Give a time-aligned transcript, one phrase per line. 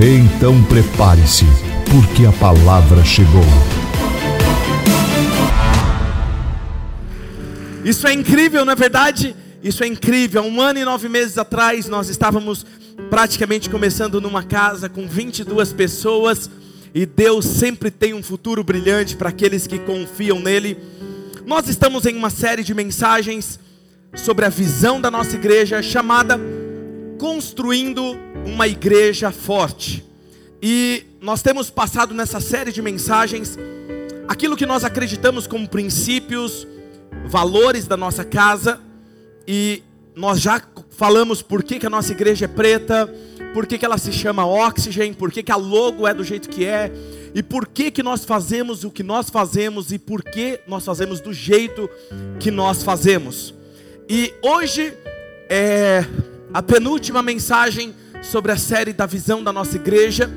[0.00, 1.44] Então prepare-se,
[1.90, 3.42] porque a palavra chegou.
[7.84, 9.34] Isso é incrível, não é verdade?
[9.60, 10.44] Isso é incrível.
[10.44, 12.64] Um ano e nove meses atrás, nós estávamos
[13.10, 16.48] praticamente começando numa casa com 22 pessoas.
[16.94, 20.78] E Deus sempre tem um futuro brilhante para aqueles que confiam nele.
[21.44, 23.58] Nós estamos em uma série de mensagens
[24.14, 26.38] sobre a visão da nossa igreja chamada
[27.18, 30.04] Construindo uma igreja forte.
[30.62, 33.58] E nós temos passado nessa série de mensagens
[34.26, 36.66] aquilo que nós acreditamos como princípios,
[37.26, 38.80] valores da nossa casa.
[39.46, 39.82] E
[40.14, 43.06] nós já falamos por que, que a nossa igreja é preta,
[43.54, 46.48] por que, que ela se chama Oxygen, por que, que a logo é do jeito
[46.48, 46.92] que é,
[47.34, 51.20] e por que, que nós fazemos o que nós fazemos e por que nós fazemos
[51.20, 51.88] do jeito
[52.40, 53.54] que nós fazemos.
[54.08, 54.92] E hoje
[55.48, 56.04] é
[56.52, 60.30] a penúltima mensagem sobre a série da visão da nossa igreja.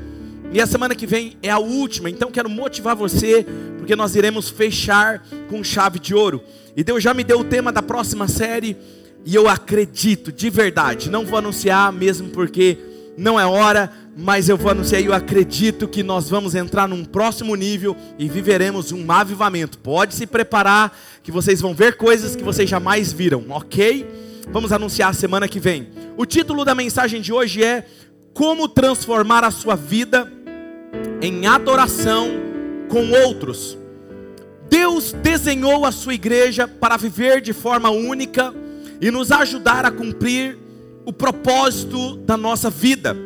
[0.52, 3.46] E a semana que vem é a última, então quero motivar você,
[3.78, 6.42] porque nós iremos fechar com chave de ouro.
[6.76, 8.76] E Deus já me deu o tema da próxima série,
[9.24, 12.76] e eu acredito de verdade, não vou anunciar mesmo porque
[13.16, 17.04] não é hora, mas eu vou anunciar e eu acredito que nós vamos entrar num
[17.04, 19.78] próximo nível e viveremos um avivamento.
[19.78, 24.06] Pode se preparar, que vocês vão ver coisas que vocês jamais viram, ok?
[24.50, 25.88] Vamos anunciar a semana que vem.
[26.16, 27.86] O título da mensagem de hoje é
[28.34, 30.30] Como transformar a sua vida
[31.22, 32.28] em adoração
[32.88, 33.78] com outros.
[34.68, 38.54] Deus desenhou a sua igreja para viver de forma única
[39.00, 40.58] e nos ajudar a cumprir
[41.06, 43.16] o propósito da nossa vida.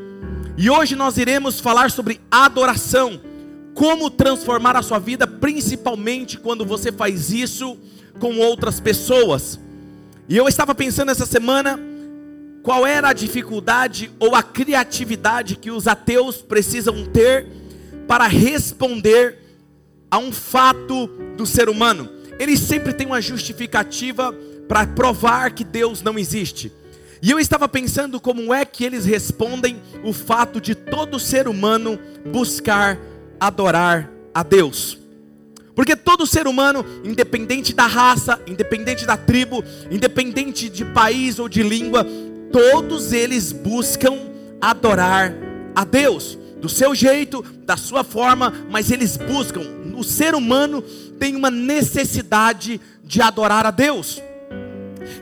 [0.56, 3.20] E hoje nós iremos falar sobre adoração,
[3.74, 7.76] como transformar a sua vida, principalmente quando você faz isso
[8.20, 9.58] com outras pessoas.
[10.28, 11.78] E eu estava pensando essa semana
[12.66, 17.46] qual era a dificuldade ou a criatividade que os ateus precisam ter
[18.08, 19.38] para responder
[20.10, 21.06] a um fato
[21.36, 22.10] do ser humano.
[22.40, 24.34] Eles sempre têm uma justificativa
[24.66, 26.72] para provar que Deus não existe.
[27.22, 31.96] E eu estava pensando como é que eles respondem o fato de todo ser humano
[32.32, 32.98] buscar
[33.38, 34.98] adorar a Deus.
[35.76, 41.62] Porque todo ser humano, independente da raça, independente da tribo, independente de país ou de
[41.62, 42.04] língua,
[42.52, 44.18] todos eles buscam
[44.60, 45.32] adorar
[45.74, 49.62] a Deus do seu jeito, da sua forma, mas eles buscam.
[49.96, 50.82] O ser humano
[51.18, 54.20] tem uma necessidade de adorar a Deus.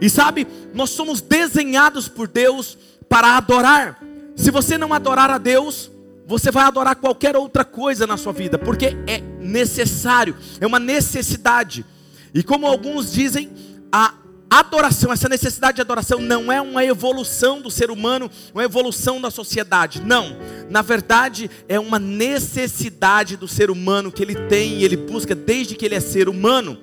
[0.01, 4.01] E sabe, nós somos desenhados por Deus para adorar.
[4.35, 5.91] Se você não adorar a Deus,
[6.27, 11.85] você vai adorar qualquer outra coisa na sua vida, porque é necessário, é uma necessidade.
[12.33, 13.51] E como alguns dizem,
[13.93, 14.15] a
[14.59, 19.31] adoração, essa necessidade de adoração não é uma evolução do ser humano, uma evolução da
[19.31, 20.01] sociedade.
[20.01, 20.37] Não.
[20.69, 25.75] Na verdade, é uma necessidade do ser humano que ele tem e ele busca desde
[25.75, 26.79] que ele é ser humano.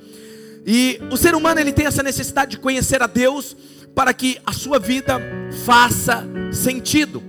[0.65, 3.55] E o ser humano ele tem essa necessidade de conhecer a Deus
[3.95, 5.19] para que a sua vida
[5.65, 7.23] faça sentido.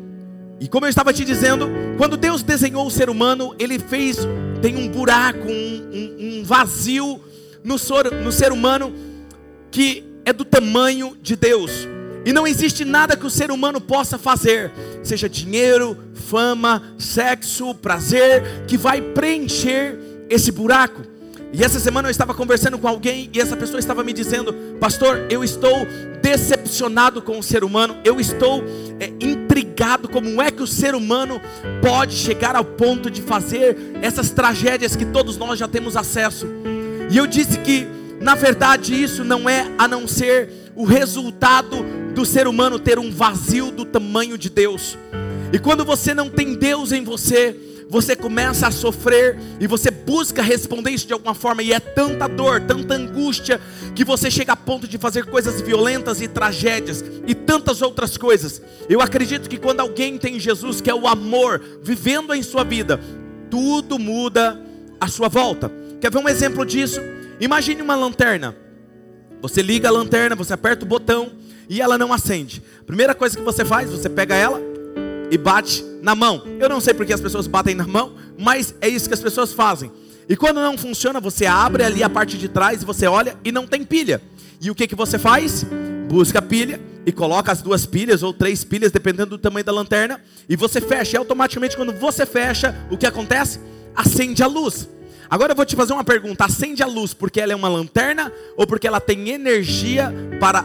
[0.61, 4.19] E como eu estava te dizendo, quando Deus desenhou o ser humano, ele fez,
[4.61, 7.21] tem um buraco, um, um, um vazio
[7.65, 7.77] no
[8.23, 8.93] no ser humano
[9.71, 11.71] que é do tamanho de Deus.
[12.25, 14.71] E não existe nada que o ser humano possa fazer,
[15.03, 19.99] seja dinheiro, fama, sexo, prazer, que vai preencher
[20.31, 21.03] esse buraco.
[21.53, 25.27] E essa semana eu estava conversando com alguém e essa pessoa estava me dizendo: Pastor,
[25.29, 25.87] eu estou
[26.23, 28.65] decepcionado com o ser humano, eu estou
[28.99, 31.41] é, intrigado como é que o ser humano
[31.83, 36.47] pode chegar ao ponto de fazer essas tragédias que todos nós já temos acesso.
[37.11, 37.87] E eu disse que
[38.23, 41.85] na verdade, isso não é a não ser o resultado
[42.15, 44.97] do ser humano ter um vazio do tamanho de Deus.
[45.53, 47.57] E quando você não tem Deus em você,
[47.89, 52.27] você começa a sofrer e você busca responder isso de alguma forma, e é tanta
[52.27, 53.61] dor, tanta angústia,
[53.95, 58.63] que você chega a ponto de fazer coisas violentas e tragédias e tantas outras coisas.
[58.89, 62.99] Eu acredito que quando alguém tem Jesus, que é o amor, vivendo em sua vida,
[63.51, 64.59] tudo muda
[64.99, 65.71] à sua volta.
[66.01, 67.01] Quer ver um exemplo disso?
[67.41, 68.57] Imagine uma lanterna.
[69.41, 71.33] Você liga a lanterna, você aperta o botão
[71.69, 72.63] e ela não acende.
[72.87, 74.61] Primeira coisa que você faz, você pega ela
[75.31, 76.43] e bate na mão.
[76.61, 79.53] Eu não sei porque as pessoas batem na mão, mas é isso que as pessoas
[79.53, 79.91] fazem.
[80.29, 83.51] E quando não funciona, você abre ali a parte de trás e você olha e
[83.51, 84.23] não tem pilha.
[84.61, 85.65] E o que, que você faz?
[86.09, 89.73] Busca a pilha e coloca as duas pilhas ou três pilhas, dependendo do tamanho da
[89.73, 91.17] lanterna, e você fecha.
[91.17, 93.59] E automaticamente, quando você fecha, o que acontece?
[93.97, 94.89] Acende a luz.
[95.31, 98.33] Agora eu vou te fazer uma pergunta: acende a luz porque ela é uma lanterna
[98.57, 100.65] ou porque ela tem energia para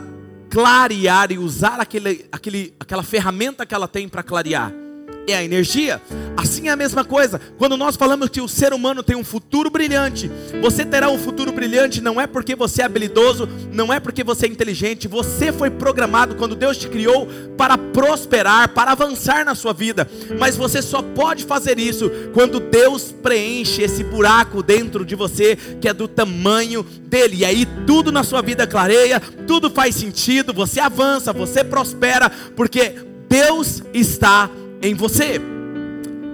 [0.50, 4.87] clarear e usar aquele, aquele, aquela ferramenta que ela tem para clarear?
[5.28, 6.02] É a energia.
[6.38, 7.40] Assim é a mesma coisa.
[7.58, 10.32] Quando nós falamos que o ser humano tem um futuro brilhante,
[10.62, 14.46] você terá um futuro brilhante não é porque você é habilidoso, não é porque você
[14.46, 17.28] é inteligente, você foi programado quando Deus te criou
[17.58, 20.10] para prosperar, para avançar na sua vida.
[20.40, 25.90] Mas você só pode fazer isso quando Deus preenche esse buraco dentro de você que
[25.90, 27.38] é do tamanho dele.
[27.38, 32.96] E aí tudo na sua vida clareia, tudo faz sentido, você avança, você prospera, porque
[33.28, 34.50] Deus está
[34.82, 35.40] em você.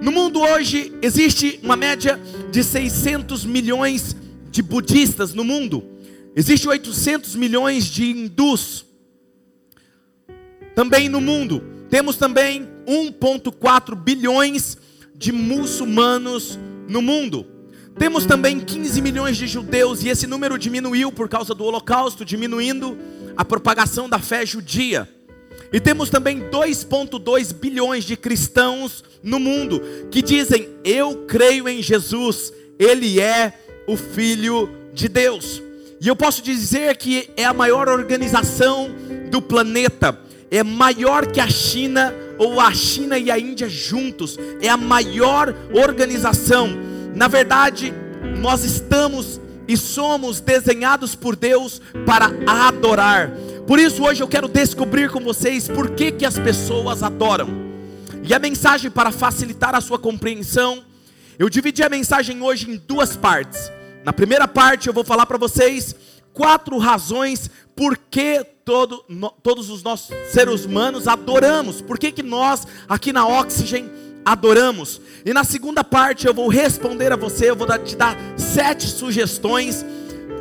[0.02, 2.20] No mundo hoje existe uma média
[2.50, 4.14] de 600 milhões
[4.50, 5.82] de budistas no mundo.
[6.36, 8.84] Existe 800 milhões de hindus.
[10.74, 14.76] Também no mundo temos também 1.4 bilhões
[15.14, 16.58] de muçulmanos
[16.88, 17.46] no mundo.
[17.96, 22.98] Temos também 15 milhões de judeus e esse número diminuiu por causa do Holocausto, diminuindo
[23.36, 25.08] a propagação da fé judia.
[25.74, 32.52] E temos também 2,2 bilhões de cristãos no mundo que dizem: Eu creio em Jesus,
[32.78, 33.52] Ele é
[33.84, 35.60] o Filho de Deus.
[36.00, 38.88] E eu posso dizer que é a maior organização
[39.32, 40.16] do planeta,
[40.48, 45.52] é maior que a China ou a China e a Índia juntos, é a maior
[45.72, 46.68] organização.
[47.16, 47.92] Na verdade,
[48.40, 53.30] nós estamos e somos desenhados por Deus para adorar.
[53.66, 57.48] Por isso hoje eu quero descobrir com vocês por que, que as pessoas adoram.
[58.22, 60.82] E a mensagem para facilitar a sua compreensão,
[61.38, 63.70] eu dividi a mensagem hoje em duas partes.
[64.04, 65.94] Na primeira parte eu vou falar para vocês
[66.32, 71.80] quatro razões por que todo, no, todos os nossos seres humanos adoramos.
[71.80, 73.90] Por que, que nós aqui na Oxygen
[74.24, 75.00] adoramos?
[75.24, 79.84] E na segunda parte eu vou responder a você, eu vou te dar sete sugestões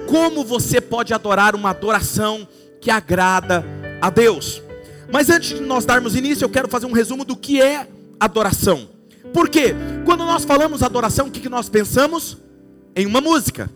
[0.08, 2.48] como você pode adorar uma adoração
[2.80, 3.66] que agrada
[4.02, 4.62] a Deus.
[5.12, 7.88] Mas antes de nós darmos início, eu quero fazer um resumo do que é
[8.20, 8.90] adoração.
[9.34, 9.74] Por quê?
[10.06, 12.38] Quando nós falamos adoração, o que, nós pensamos?
[12.96, 13.70] Em uma música.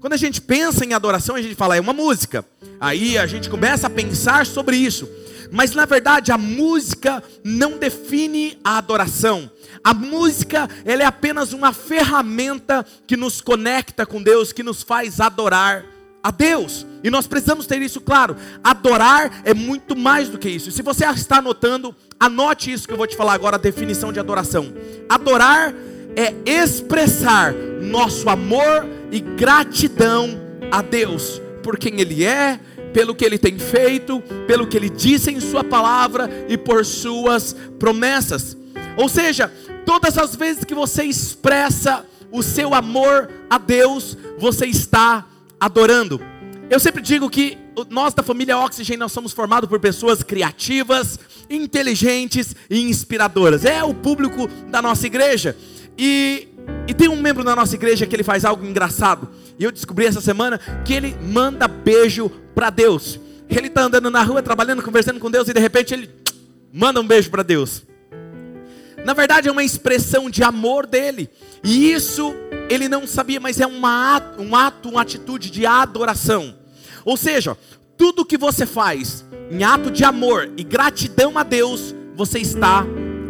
[0.00, 2.44] Quando a gente pensa em adoração, a gente fala, é uma música.
[2.80, 5.08] Aí a gente começa a pensar sobre isso.
[5.54, 9.48] Mas na verdade, a música não define a adoração.
[9.84, 15.20] A música, ela é apenas uma ferramenta que nos conecta com Deus, que nos faz
[15.20, 15.84] adorar
[16.20, 16.84] a Deus.
[17.04, 18.36] E nós precisamos ter isso claro.
[18.64, 20.72] Adorar é muito mais do que isso.
[20.72, 24.18] Se você está anotando, anote isso que eu vou te falar agora, a definição de
[24.18, 24.74] adoração.
[25.08, 25.72] Adorar
[26.16, 30.30] é expressar nosso amor e gratidão
[30.68, 32.58] a Deus por quem Ele é,
[32.94, 37.54] pelo que Ele tem feito, pelo que Ele disse em Sua palavra e por Suas
[37.78, 38.56] promessas.
[38.96, 39.52] Ou seja,
[39.84, 45.26] todas as vezes que você expressa o seu amor a Deus, você está
[45.58, 46.20] adorando.
[46.70, 47.58] Eu sempre digo que
[47.90, 51.18] nós da família Oxygen nós somos formados por pessoas criativas,
[51.50, 53.64] inteligentes e inspiradoras.
[53.64, 55.56] É o público da nossa igreja.
[55.98, 56.48] E,
[56.86, 59.28] e tem um membro da nossa igreja que ele faz algo engraçado.
[59.58, 63.20] E eu descobri essa semana que ele manda beijo para Deus.
[63.48, 66.10] Ele está andando na rua, trabalhando, conversando com Deus e de repente ele
[66.72, 67.82] manda um beijo para Deus.
[69.04, 71.28] Na verdade é uma expressão de amor dele.
[71.62, 72.34] E isso
[72.68, 76.54] ele não sabia, mas é uma, um ato, uma atitude de adoração.
[77.04, 77.56] Ou seja,
[77.96, 82.84] tudo que você faz em ato de amor e gratidão a Deus, você está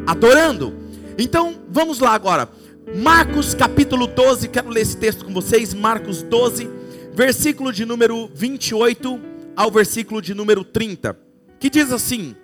[0.07, 0.75] adorando.
[1.19, 2.49] Então, vamos lá agora.
[2.95, 5.75] Marcos capítulo 12, quero ler esse texto com vocês.
[5.75, 6.71] Marcos 12,
[7.13, 9.21] versículo de número 28
[9.57, 11.19] ao versículo de número 30,
[11.59, 12.37] que diz assim: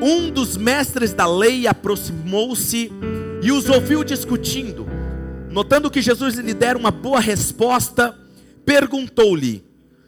[0.00, 2.92] Um dos mestres da lei aproximou-se
[3.42, 4.86] e os ouviu discutindo.
[5.50, 8.16] Notando que Jesus lhe dera uma boa resposta,
[8.64, 9.64] perguntou-lhe: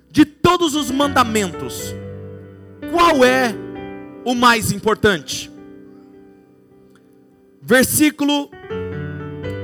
[0.09, 1.93] De todos os mandamentos,
[2.93, 3.53] qual é
[4.25, 5.51] o mais importante?
[7.61, 8.49] Versículo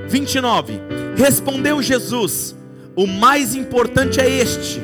[0.08, 0.80] 29.
[1.16, 2.54] Respondeu Jesus:
[2.96, 4.80] O mais importante é este: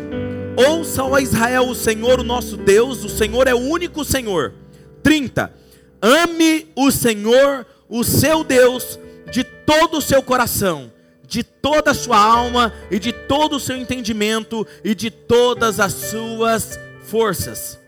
[0.57, 4.55] Ouça, ó Israel, o Senhor, o nosso Deus, o Senhor é o único Senhor.
[5.03, 5.53] 30.
[6.03, 8.99] Ame o Senhor, o seu Deus,
[9.31, 10.93] de todo o seu coração,
[11.27, 15.93] de toda a sua alma e de todo o seu entendimento e de todas as
[15.93, 17.79] suas forças.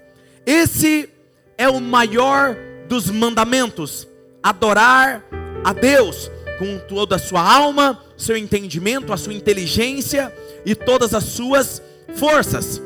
[0.47, 1.09] Esse
[1.57, 2.57] é o maior
[2.89, 4.09] dos mandamentos.
[4.43, 5.25] adorar
[5.65, 6.29] a Deus
[6.62, 10.33] com toda a sua alma, seu entendimento, a sua inteligência
[10.64, 11.83] e todas as suas
[12.14, 12.81] forças.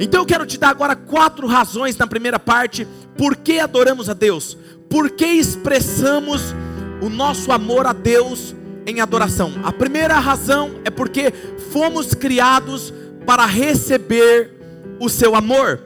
[0.00, 4.14] Então eu quero te dar agora quatro razões na primeira parte por que adoramos a
[4.14, 4.56] Deus,
[4.88, 6.54] por que expressamos
[7.02, 8.54] o nosso amor a Deus
[8.86, 9.52] em adoração.
[9.62, 11.30] A primeira razão é porque
[11.70, 12.94] fomos criados
[13.26, 14.54] para receber
[14.98, 15.82] o seu amor.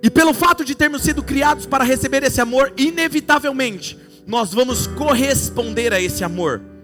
[0.00, 5.92] E pelo fato de termos sido criados para receber esse amor, inevitavelmente nós vamos corresponder
[5.92, 6.75] a esse amor.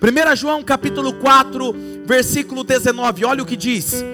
[0.00, 1.74] 1 João capítulo 4,
[2.06, 4.04] versículo 19, olha o que diz: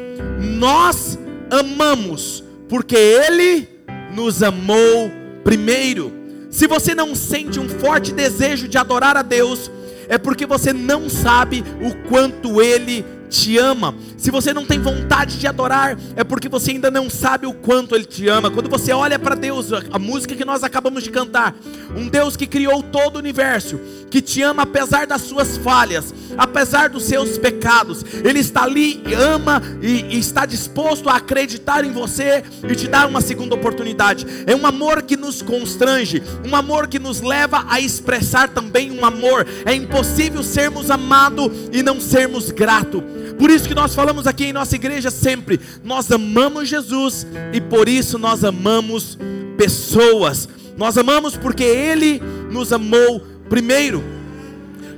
[0.40, 1.18] Nós
[1.50, 3.68] amamos, porque Ele
[4.14, 5.10] nos amou
[5.44, 6.10] primeiro.
[6.50, 9.70] Se você não sente um forte desejo de adorar a Deus,
[10.08, 13.94] é porque você não sabe o quanto Ele te ama.
[14.24, 17.94] Se você não tem vontade de adorar, é porque você ainda não sabe o quanto
[17.94, 18.50] Ele te ama.
[18.50, 21.54] Quando você olha para Deus, a música que nós acabamos de cantar,
[21.94, 23.78] um Deus que criou todo o universo,
[24.10, 29.62] que te ama apesar das suas falhas, apesar dos seus pecados, Ele está ali, ama
[29.82, 34.26] e, e está disposto a acreditar em você e te dar uma segunda oportunidade.
[34.46, 39.04] É um amor que nos constrange, um amor que nos leva a expressar também um
[39.04, 39.46] amor.
[39.66, 43.02] É impossível sermos amados e não sermos gratos.
[43.38, 47.88] Por isso que nós falamos aqui em nossa igreja sempre: nós amamos Jesus e por
[47.88, 49.18] isso nós amamos
[49.56, 50.48] pessoas.
[50.76, 54.02] Nós amamos porque Ele nos amou primeiro.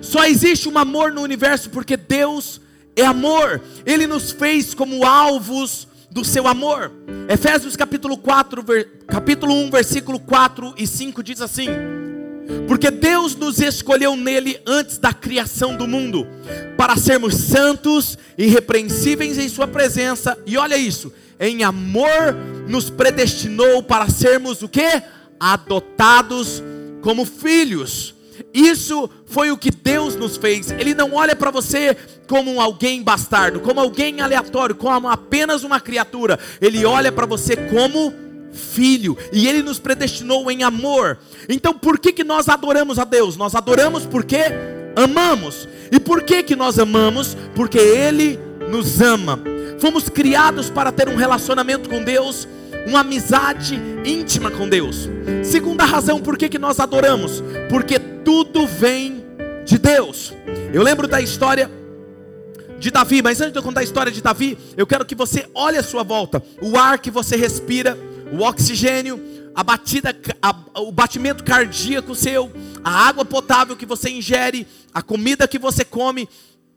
[0.01, 2.61] Só existe um amor no universo porque Deus
[2.95, 3.61] é amor.
[3.85, 6.93] Ele nos fez como alvos do seu amor.
[7.29, 8.65] Efésios capítulo 4,
[9.07, 11.69] capítulo 1, versículo 4 e 5 diz assim:
[12.67, 16.27] porque Deus nos escolheu nele antes da criação do mundo,
[16.77, 22.35] para sermos santos irrepreensíveis em Sua presença, e olha isso, em amor
[22.67, 25.03] nos predestinou para sermos o que?
[25.39, 26.63] Adotados
[27.03, 28.15] como filhos.
[28.53, 30.71] Isso foi o que Deus nos fez.
[30.71, 36.39] Ele não olha para você como alguém bastardo, como alguém aleatório, como apenas uma criatura.
[36.61, 38.13] Ele olha para você como
[38.57, 41.19] filho, e ele nos predestinou em amor.
[41.49, 43.37] Então, por que que nós adoramos a Deus?
[43.37, 44.39] Nós adoramos porque
[44.97, 45.69] amamos.
[45.93, 47.37] E por que que nós amamos?
[47.55, 49.39] Porque ele nos ama.
[49.79, 52.49] Fomos criados para ter um relacionamento com Deus,
[52.87, 55.09] uma amizade íntima com Deus.
[55.45, 57.43] Segunda razão por que que nós adoramos?
[57.69, 59.25] Porque tudo vem
[59.65, 60.33] de Deus.
[60.73, 61.71] Eu lembro da história
[62.79, 65.47] de Davi, mas antes de eu contar a história de Davi, eu quero que você
[65.55, 67.99] olhe a sua volta, o ar que você respira,
[68.33, 69.21] o oxigênio,
[69.55, 72.53] a batida, a, o batimento cardíaco seu,
[72.85, 76.29] a água potável que você ingere, a comida que você come,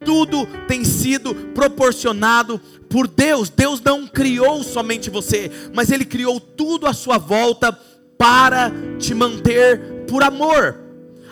[0.03, 3.49] tudo tem sido proporcionado por Deus.
[3.49, 7.71] Deus não criou somente você, mas Ele criou tudo à sua volta
[8.17, 10.79] para te manter por amor.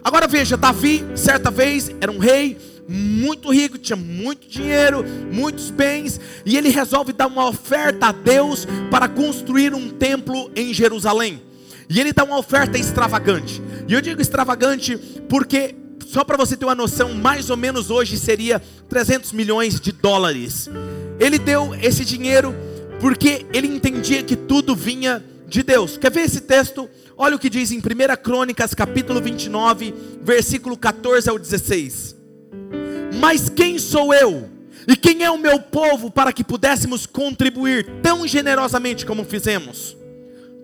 [0.04, 6.20] Agora veja, Davi, certa vez, era um rei, muito rico, tinha muito dinheiro, muitos bens,
[6.46, 11.42] e ele resolve dar uma oferta a Deus para construir um templo em Jerusalém.
[11.90, 13.62] E ele dá uma oferta extravagante.
[13.88, 14.98] E eu digo extravagante
[15.30, 15.76] porque,
[16.06, 20.70] só para você ter uma noção, mais ou menos hoje seria 300 milhões de dólares.
[21.20, 22.54] Ele deu esse dinheiro
[23.00, 25.98] porque ele entendia que tudo vinha de Deus.
[25.98, 26.90] Quer ver esse texto?
[27.16, 27.82] Olha o que diz em 1
[28.22, 32.07] Crônicas, capítulo 29, versículo 14 ao 16.
[33.20, 34.50] Mas quem sou eu?
[34.88, 39.98] E quem é o meu povo para que pudéssemos contribuir tão generosamente como fizemos?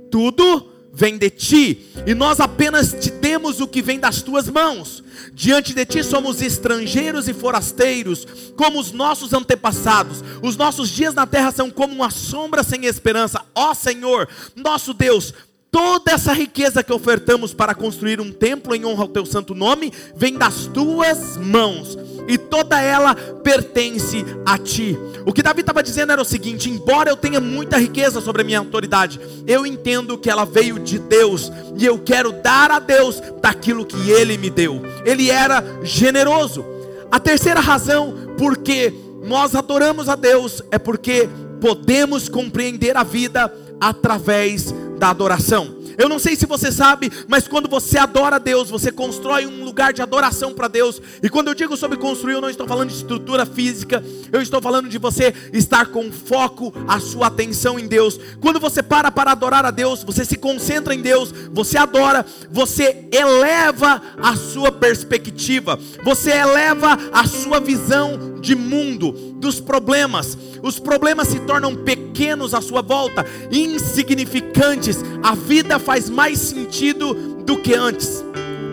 [0.10, 5.04] Tudo vem de ti, e nós apenas te demos o que vem das tuas mãos.
[5.34, 10.24] Diante de ti somos estrangeiros e forasteiros, como os nossos antepassados.
[10.44, 13.44] Os nossos dias na terra são como uma sombra sem esperança.
[13.56, 15.34] Ó Senhor, nosso Deus,
[15.74, 19.92] Toda essa riqueza que ofertamos para construir um templo em honra ao teu santo nome
[20.16, 24.96] vem das tuas mãos, e toda ela pertence a ti.
[25.26, 28.46] O que Davi estava dizendo era o seguinte: embora eu tenha muita riqueza sobre a
[28.46, 33.20] minha autoridade, eu entendo que ela veio de Deus, e eu quero dar a Deus
[33.42, 34.80] daquilo que ele me deu.
[35.04, 36.64] Ele era generoso.
[37.12, 41.28] A terceira razão porque nós adoramos a Deus é porque
[41.60, 43.52] podemos compreender a vida
[43.82, 44.72] através
[45.04, 45.84] da adoração.
[45.98, 49.66] Eu não sei se você sabe, mas quando você adora a Deus, você constrói um
[49.66, 51.02] lugar de adoração para Deus.
[51.22, 54.62] E quando eu digo sobre construir, eu não estou falando de estrutura física, eu estou
[54.62, 58.18] falando de você estar com foco, a sua atenção em Deus.
[58.40, 63.10] Quando você para para adorar a Deus, você se concentra em Deus, você adora, você
[63.12, 70.38] eleva a sua perspectiva, você eleva a sua visão de mundo, dos problemas.
[70.64, 75.04] Os problemas se tornam pequenos à sua volta, insignificantes.
[75.22, 78.24] A vida faz mais sentido do que antes.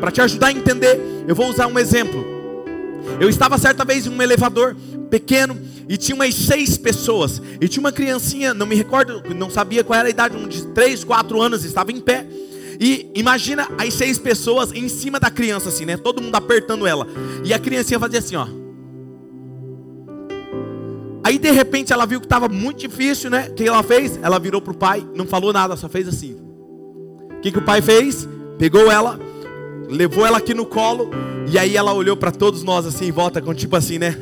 [0.00, 2.25] Para te ajudar a entender, eu vou usar um exemplo.
[3.18, 4.76] Eu estava certa vez em um elevador
[5.11, 7.42] pequeno e tinha umas seis pessoas.
[7.61, 10.66] E tinha uma criancinha, não me recordo, não sabia qual era a idade, um de
[10.66, 12.25] três, quatro anos, estava em pé.
[12.78, 15.97] E imagina as seis pessoas em cima da criança, assim, né?
[15.97, 17.04] Todo mundo apertando ela.
[17.44, 18.60] E a criancinha fazia assim, ó.
[21.31, 23.47] Aí de repente ela viu que estava muito difícil, né?
[23.49, 24.19] O que ela fez?
[24.21, 26.33] Ela virou para o pai, não falou nada, só fez assim.
[26.33, 28.29] O que, que o pai fez?
[28.59, 29.17] Pegou ela,
[29.89, 31.09] levou ela aqui no colo,
[31.47, 34.17] e aí ela olhou para todos nós assim em volta, com tipo assim, né?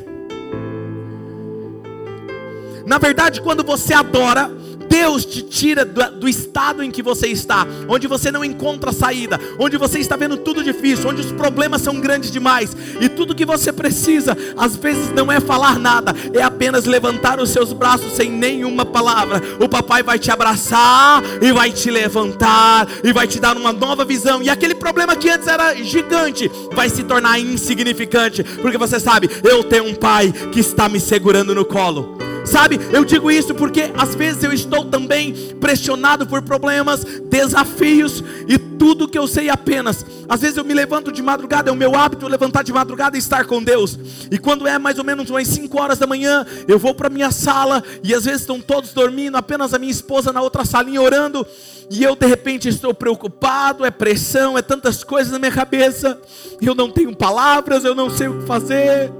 [2.85, 4.51] Na verdade, quando você adora,
[4.89, 9.39] Deus te tira do, do, estado em que você está, onde você não encontra saída,
[9.59, 13.45] onde você está vendo tudo difícil, onde os problemas são grandes demais, e tudo que
[13.45, 18.31] você precisa, às vezes não é falar nada, é apenas levantar os seus braços sem
[18.31, 19.41] nenhuma palavra.
[19.59, 24.03] O papai vai te abraçar e vai te levantar e vai te dar uma nova
[24.03, 29.29] visão, e aquele problema que antes era gigante vai se tornar insignificante, porque você sabe,
[29.43, 32.28] eu tenho um pai que está me segurando no colo.
[32.49, 38.57] Sabe, eu digo isso porque às vezes eu estou também pressionado por problemas, desafios e
[38.57, 40.03] tudo que eu sei apenas.
[40.27, 43.19] Às vezes eu me levanto de madrugada, é o meu hábito levantar de madrugada e
[43.19, 43.99] estar com Deus.
[44.31, 47.29] E quando é mais ou menos umas 5 horas da manhã, eu vou para minha
[47.29, 51.45] sala e às vezes estão todos dormindo, apenas a minha esposa na outra salinha orando.
[51.91, 56.19] E eu de repente estou preocupado, é pressão, é tantas coisas na minha cabeça.
[56.59, 59.11] Eu não tenho palavras, eu não sei o que fazer.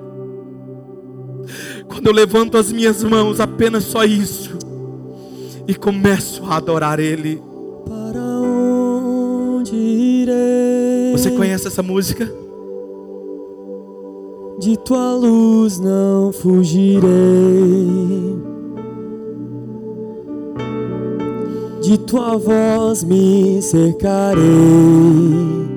[1.89, 4.58] Quando eu levanto as minhas mãos, apenas só isso,
[5.67, 7.41] e começo a adorar Ele.
[7.86, 11.12] Para onde irei?
[11.12, 12.31] Você conhece essa música?
[14.60, 17.00] De tua luz não fugirei.
[21.81, 25.68] De tua voz me cercarei.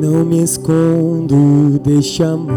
[0.00, 2.54] Não me escondo deste amor.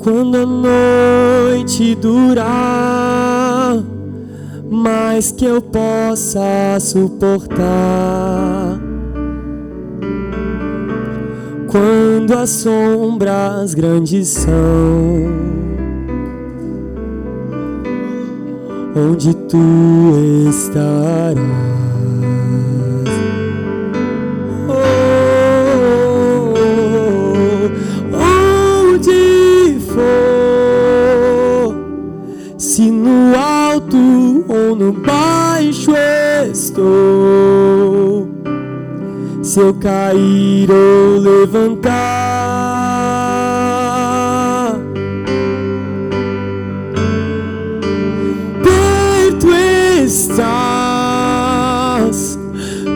[0.00, 3.76] Quando a noite durar,
[4.68, 8.80] mais que eu possa suportar.
[11.70, 15.51] Quando as sombras grandes são
[18.94, 21.36] onde tu estarás.
[24.68, 24.92] Oh,
[28.90, 31.74] onde for,
[32.58, 33.96] se no alto
[34.48, 35.92] ou no baixo
[36.50, 38.28] estou,
[39.42, 42.81] se eu cair ou levantar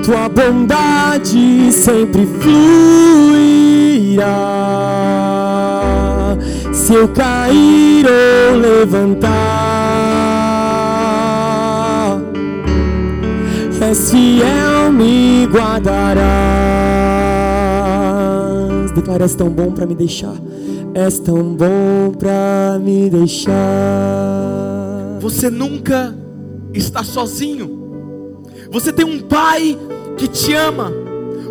[0.07, 2.77] tua bondade sempre fluirá.
[6.73, 9.27] Se eu cair ou levantar,
[13.81, 16.13] és fiel, me guardarás.
[18.93, 20.37] Declara, és tão bom para me deixar,
[20.95, 23.57] és tão bom para me deixar.
[25.21, 26.15] Você nunca
[26.73, 27.75] está sozinho.
[28.71, 29.77] Você tem um pai
[30.17, 30.93] que te ama.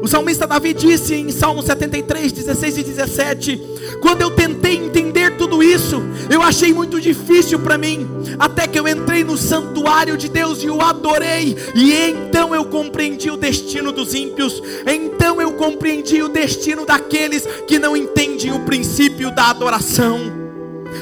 [0.02, 3.62] O salmista Davi disse em Salmo 73, 16 e 17:
[4.02, 8.88] Quando eu tentei entender tudo isso, eu achei muito difícil para mim, até que eu
[8.88, 14.14] entrei no santuário de Deus e o adorei, e então eu compreendi o destino dos
[14.14, 20.20] ímpios, então eu compreendi o destino daqueles que não entendem o princípio da adoração.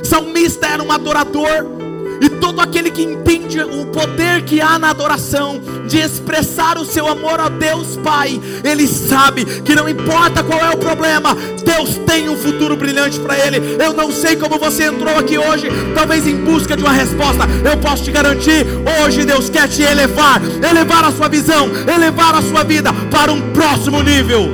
[0.04, 1.83] Salmista era um adorador,
[2.24, 7.06] e todo aquele que entende o poder que há na adoração, de expressar o seu
[7.06, 12.30] amor a Deus Pai, ele sabe que não importa qual é o problema, Deus tem
[12.30, 13.58] um futuro brilhante para ele.
[13.78, 17.44] Eu não sei como você entrou aqui hoje, talvez em busca de uma resposta.
[17.70, 18.66] Eu posso te garantir,
[19.04, 23.52] hoje Deus quer te elevar, elevar a sua visão, elevar a sua vida para um
[23.52, 24.50] próximo nível.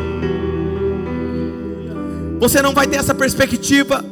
[2.40, 4.04] Você não vai ter essa perspectiva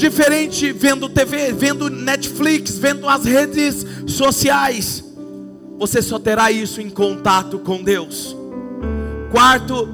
[0.00, 5.04] diferente vendo TV, vendo Netflix, vendo as redes sociais.
[5.78, 8.34] Você só terá isso em contato com Deus.
[9.30, 9.88] Quarto,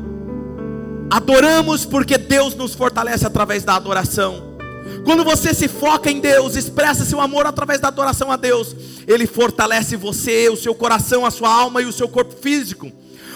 [1.11, 4.57] adoramos porque Deus nos fortalece através da adoração.
[5.05, 8.75] Quando você se foca em Deus, expressa seu amor através da adoração a Deus,
[9.07, 12.91] Ele fortalece você, o seu coração, a sua alma e o seu corpo físico.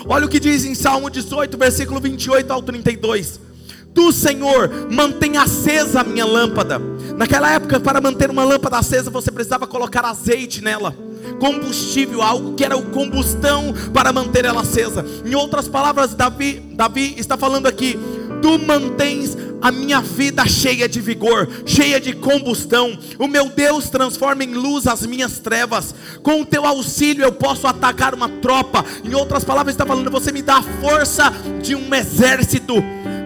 [0.07, 3.50] Olha o que diz em Salmo 18, versículo 28 ao 32.
[3.95, 6.81] Tu, Senhor, mantém acesa a minha lâmpada.
[7.17, 10.95] Naquela época, para manter uma lâmpada acesa, você precisava colocar azeite nela
[11.39, 15.05] combustível, algo que era o combustão para manter ela acesa.
[15.25, 17.99] Em outras palavras, Davi, Davi está falando aqui:
[18.43, 22.99] Tu mantens a minha vida cheia de vigor, cheia de combustão.
[23.19, 25.95] O meu Deus transforma em luz as minhas trevas.
[26.23, 28.85] Com o teu auxílio eu posso atacar uma tropa.
[29.05, 32.75] Em outras palavras, está falando: você me dá a força de um exército.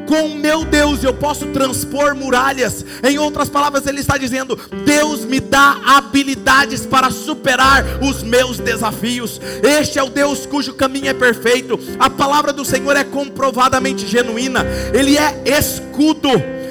[0.07, 2.85] Com o meu Deus eu posso transpor muralhas.
[3.03, 9.41] Em outras palavras, ele está dizendo: Deus me dá habilidades para superar os meus desafios.
[9.63, 11.79] Este é o Deus cujo caminho é perfeito.
[11.99, 14.65] A palavra do Senhor é comprovadamente genuína.
[14.93, 16.31] Ele é escudo.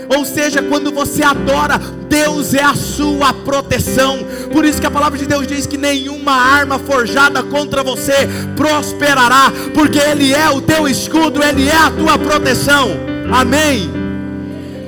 [0.10, 1.78] Ou seja, quando você adora,
[2.10, 4.20] Deus é a sua proteção.
[4.52, 9.52] Por isso que a palavra de Deus diz que nenhuma arma forjada contra você prosperará,
[9.74, 12.92] porque Ele é o teu escudo, Ele é a tua proteção.
[13.32, 13.90] Amém.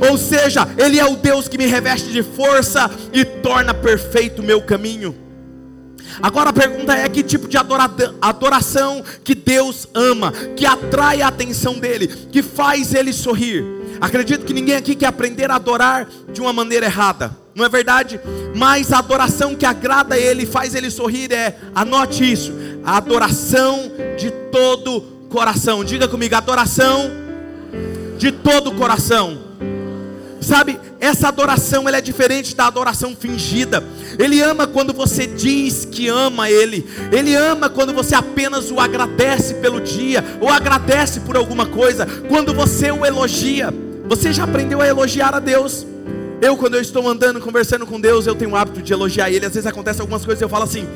[0.09, 4.45] Ou seja, Ele é o Deus que me reveste de força e torna perfeito o
[4.45, 5.15] meu caminho.
[6.21, 11.73] Agora a pergunta é: que tipo de adoração que Deus ama, que atrai a atenção
[11.73, 13.74] dele, que faz ele sorrir?
[13.99, 18.19] Acredito que ninguém aqui quer aprender a adorar de uma maneira errada, não é verdade?
[18.55, 22.53] Mas a adoração que agrada ele, faz ele sorrir, é, anote isso,
[22.83, 25.83] a adoração de todo coração.
[25.83, 27.11] Diga comigo, adoração
[28.17, 29.45] de todo coração.
[30.41, 33.83] Sabe, essa adoração ela é diferente da adoração fingida.
[34.19, 36.87] Ele ama quando você diz que ama Ele.
[37.11, 42.05] Ele ama quando você apenas o agradece pelo dia ou agradece por alguma coisa.
[42.27, 43.73] Quando você o elogia.
[44.07, 45.85] Você já aprendeu a elogiar a Deus?
[46.41, 49.45] Eu, quando eu estou andando, conversando com Deus, eu tenho o hábito de elogiar Ele.
[49.45, 50.87] Às vezes acontece algumas coisas e eu falo assim: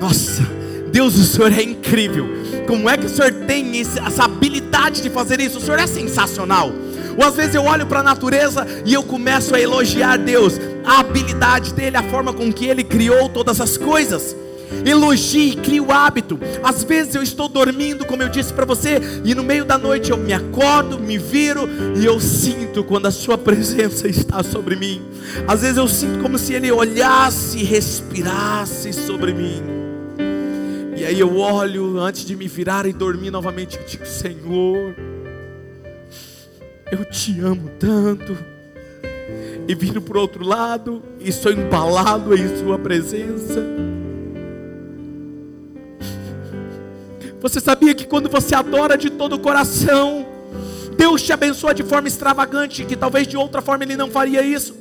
[0.00, 0.42] Nossa,
[0.90, 2.26] Deus, o Senhor é incrível.
[2.66, 5.58] Como é que o Senhor tem essa habilidade de fazer isso?
[5.58, 6.72] O Senhor é sensacional.
[7.18, 11.00] Ou às vezes eu olho para a natureza e eu começo a elogiar Deus, a
[11.00, 14.34] habilidade dele, a forma com que ele criou todas as coisas.
[14.84, 16.38] Elogie, crie o hábito.
[16.62, 20.10] Às vezes eu estou dormindo, como eu disse para você, e no meio da noite
[20.10, 25.02] eu me acordo, me viro e eu sinto quando a Sua presença está sobre mim.
[25.46, 29.62] Às vezes eu sinto como se Ele olhasse e respirasse sobre mim.
[30.96, 34.94] E aí eu olho antes de me virar e dormir novamente e digo: Senhor,
[36.90, 38.36] eu te amo tanto.
[39.66, 43.62] E vindo para o outro lado e sou embalado em Sua presença.
[47.44, 50.26] Você sabia que quando você adora de todo o coração,
[50.96, 54.74] Deus te abençoa de forma extravagante, que talvez de outra forma Ele não faria isso?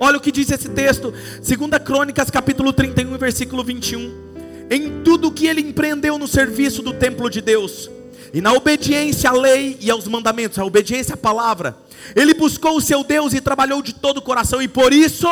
[0.00, 4.30] Olha o que diz esse texto, 2 Crônicas, capítulo 31, versículo 21
[4.70, 7.90] em tudo que ele empreendeu no serviço do templo de Deus,
[8.32, 11.76] e na obediência à lei e aos mandamentos, a obediência à palavra,
[12.16, 15.28] ele buscou o seu Deus e trabalhou de todo o coração, e por isso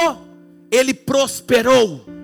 [0.71, 2.18] ele prosperou.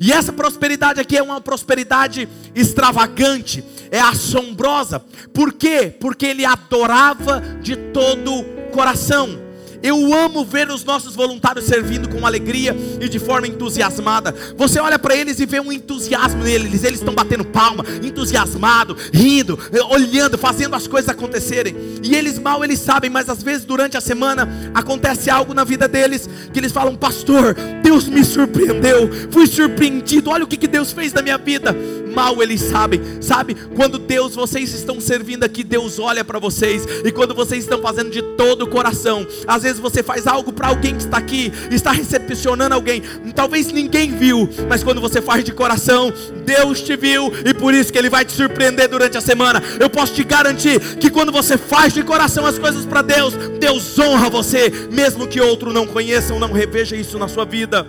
[0.00, 5.00] E essa prosperidade aqui é uma prosperidade extravagante, é assombrosa.
[5.32, 5.94] Por quê?
[6.00, 9.51] Porque ele adorava de todo o coração.
[9.82, 14.34] Eu amo ver os nossos voluntários servindo com alegria e de forma entusiasmada.
[14.56, 16.84] Você olha para eles e vê um entusiasmo neles.
[16.84, 19.58] Eles estão batendo palma, entusiasmado, rindo,
[19.90, 21.74] olhando, fazendo as coisas acontecerem.
[22.02, 25.88] E eles mal eles sabem, mas às vezes durante a semana acontece algo na vida
[25.88, 29.10] deles que eles falam: "Pastor, Deus me surpreendeu.
[29.30, 30.30] Fui surpreendido.
[30.30, 31.74] Olha o que que Deus fez na minha vida."
[32.12, 33.54] Mal eles sabem, sabe?
[33.74, 36.86] Quando Deus, vocês estão servindo aqui, Deus olha para vocês.
[37.04, 40.52] E quando vocês estão fazendo de todo o coração, às vezes vezes você faz algo
[40.52, 43.02] para alguém que está aqui, está recepcionando alguém,
[43.34, 46.12] talvez ninguém viu, mas quando você faz de coração,
[46.44, 49.62] Deus te viu e por isso que Ele vai te surpreender durante a semana.
[49.80, 53.98] Eu posso te garantir que quando você faz de coração as coisas para Deus, Deus
[53.98, 57.86] honra você, mesmo que outro não conheça ou não reveja isso na sua vida.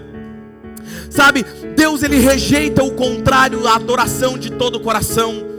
[1.10, 5.53] Sabe, Deus ele rejeita o contrário, a adoração de todo o coração.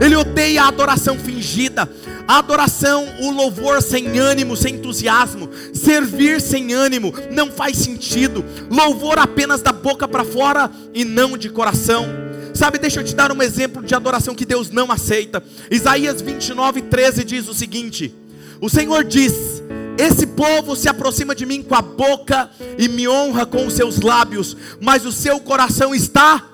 [0.00, 1.88] Ele odeia a adoração fingida.
[2.26, 8.44] A adoração, o louvor sem ânimo, sem entusiasmo, servir sem ânimo, não faz sentido.
[8.70, 12.06] Louvor apenas da boca para fora e não de coração.
[12.52, 15.42] Sabe, deixa eu te dar um exemplo de adoração que Deus não aceita.
[15.70, 18.14] Isaías 29, 13 diz o seguinte:
[18.60, 19.62] O Senhor diz:
[19.96, 24.00] Esse povo se aproxima de mim com a boca e me honra com os seus
[24.00, 26.44] lábios, mas o seu coração está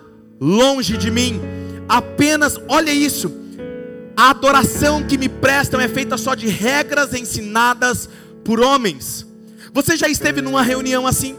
[0.41, 1.54] longe de mim.
[1.89, 3.33] Apenas, olha isso,
[4.17, 8.09] a adoração que me prestam é feita só de regras ensinadas
[8.45, 9.27] por homens.
[9.73, 11.37] Você já esteve numa reunião assim?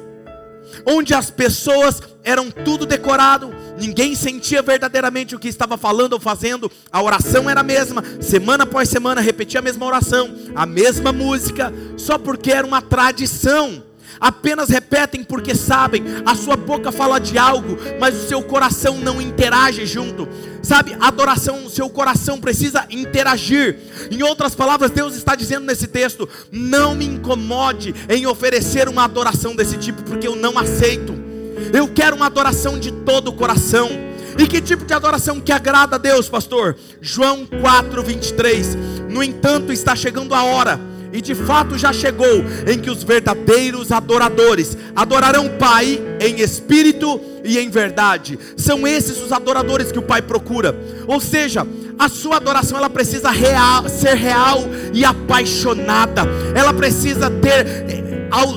[0.86, 6.69] Onde as pessoas eram tudo decorado, ninguém sentia verdadeiramente o que estava falando ou fazendo,
[6.91, 11.71] a oração era a mesma, semana após semana repetia a mesma oração, a mesma música,
[11.95, 13.84] só porque era uma tradição
[14.19, 19.21] apenas repetem porque sabem, a sua boca fala de algo, mas o seu coração não
[19.21, 20.28] interage junto.
[20.62, 23.78] Sabe, adoração, o seu coração precisa interagir.
[24.10, 29.56] Em outras palavras, Deus está dizendo nesse texto: não me incomode em oferecer uma adoração
[29.56, 31.13] desse tipo, porque eu não aceito.
[31.71, 33.89] Eu quero uma adoração de todo o coração.
[34.38, 36.75] E que tipo de adoração que agrada a Deus, pastor?
[36.99, 38.75] João 4, 23.
[39.10, 43.89] No entanto, está chegando a hora e de fato já chegou, em que os verdadeiros
[43.89, 48.38] adoradores adorarão o Pai em espírito e em verdade.
[48.58, 50.78] São esses os adoradores que o Pai procura.
[51.08, 51.65] Ou seja,
[51.97, 56.23] a sua adoração ela precisa real, ser real e apaixonada.
[56.54, 58.06] Ela precisa ter eh,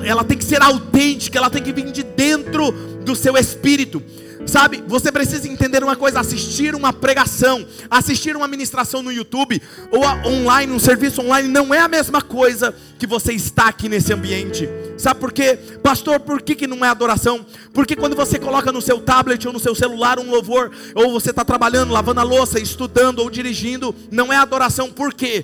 [0.05, 2.73] ela tem que ser autêntica, ela tem que vir de dentro
[3.05, 4.03] do seu espírito.
[4.47, 10.03] Sabe, você precisa entender uma coisa: assistir uma pregação, assistir uma ministração no YouTube ou
[10.31, 14.69] online, um serviço online, não é a mesma coisa que você está aqui nesse ambiente.
[14.97, 15.59] Sabe por quê?
[15.83, 17.45] Pastor, por que, que não é adoração?
[17.73, 21.31] Porque quando você coloca no seu tablet ou no seu celular um louvor, ou você
[21.31, 25.43] está trabalhando, lavando a louça, estudando ou dirigindo, não é adoração, por quê?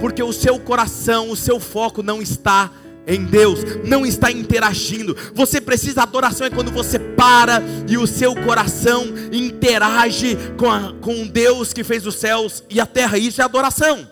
[0.00, 2.70] Porque o seu coração, o seu foco não está
[3.14, 5.16] em Deus, não está interagindo.
[5.34, 11.26] Você precisa adoração é quando você para e o seu coração interage com, a, com
[11.26, 13.18] Deus que fez os céus e a terra.
[13.18, 14.08] Isso é adoração.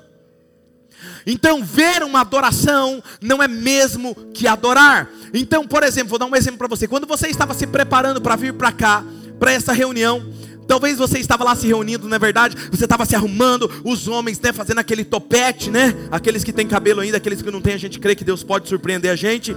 [1.27, 5.09] Então, ver uma adoração não é mesmo que adorar.
[5.33, 6.89] Então, por exemplo, vou dar um exemplo para você.
[6.89, 9.05] Quando você estava se preparando para vir para cá,
[9.39, 10.27] para essa reunião,
[10.69, 12.55] Talvez você estava lá se reunindo, não é verdade?
[12.71, 15.97] Você estava se arrumando, os homens, né, fazendo aquele topete, né?
[16.11, 18.69] Aqueles que têm cabelo ainda, aqueles que não têm, a gente crê que Deus pode
[18.69, 19.57] surpreender a gente.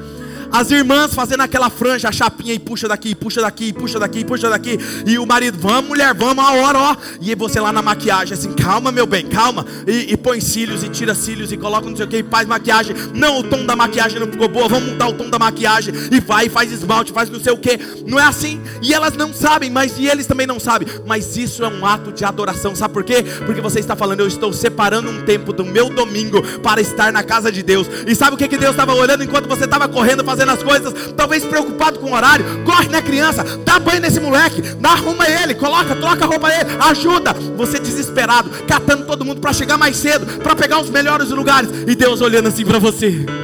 [0.51, 4.49] As irmãs fazendo aquela franja, a chapinha e puxa daqui, puxa daqui, puxa daqui, puxa
[4.49, 4.77] daqui.
[5.05, 6.97] E o marido, vamos mulher, vamos a hora, ó.
[7.21, 9.65] E você lá na maquiagem, assim, calma meu bem, calma.
[9.87, 12.47] E, e põe cílios e tira cílios e coloca não sei o que e faz
[12.47, 12.95] maquiagem.
[13.13, 15.93] Não, o tom da maquiagem não ficou boa, vamos mudar o tom da maquiagem.
[16.11, 17.79] E vai, faz esmalte, faz não sei o que.
[18.05, 18.61] Não é assim.
[18.81, 20.87] E elas não sabem, mas e eles também não sabem.
[21.05, 23.23] Mas isso é um ato de adoração, sabe por quê?
[23.45, 27.23] Porque você está falando, eu estou separando um tempo do meu domingo para estar na
[27.23, 27.87] casa de Deus.
[28.07, 30.93] E sabe o que, que Deus estava olhando enquanto você estava correndo, fazendo as coisas,
[31.15, 32.45] talvez preocupado com o horário.
[32.63, 36.77] Corre na criança, dá banho nesse moleque, dá, arruma ele, coloca, troca a roupa dele,
[36.79, 37.33] ajuda.
[37.57, 41.69] Você desesperado, catando todo mundo para chegar mais cedo, para pegar os melhores lugares.
[41.87, 43.25] E Deus olhando assim para você.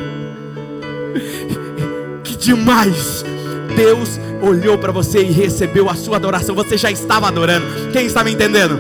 [2.24, 3.37] Que demais!
[3.78, 6.56] Deus olhou para você e recebeu a sua adoração.
[6.56, 7.92] Você já estava adorando.
[7.94, 8.76] Quem está me entendendo?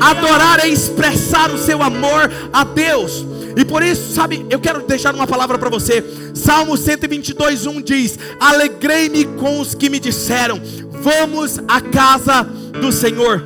[0.00, 3.24] Adorar é expressar o seu amor a Deus.
[3.56, 6.04] E por isso, sabe, eu quero deixar uma palavra para você.
[6.34, 12.42] Salmo 122, 1 diz: Alegrei-me com os que me disseram, vamos à casa
[12.80, 13.44] do Senhor.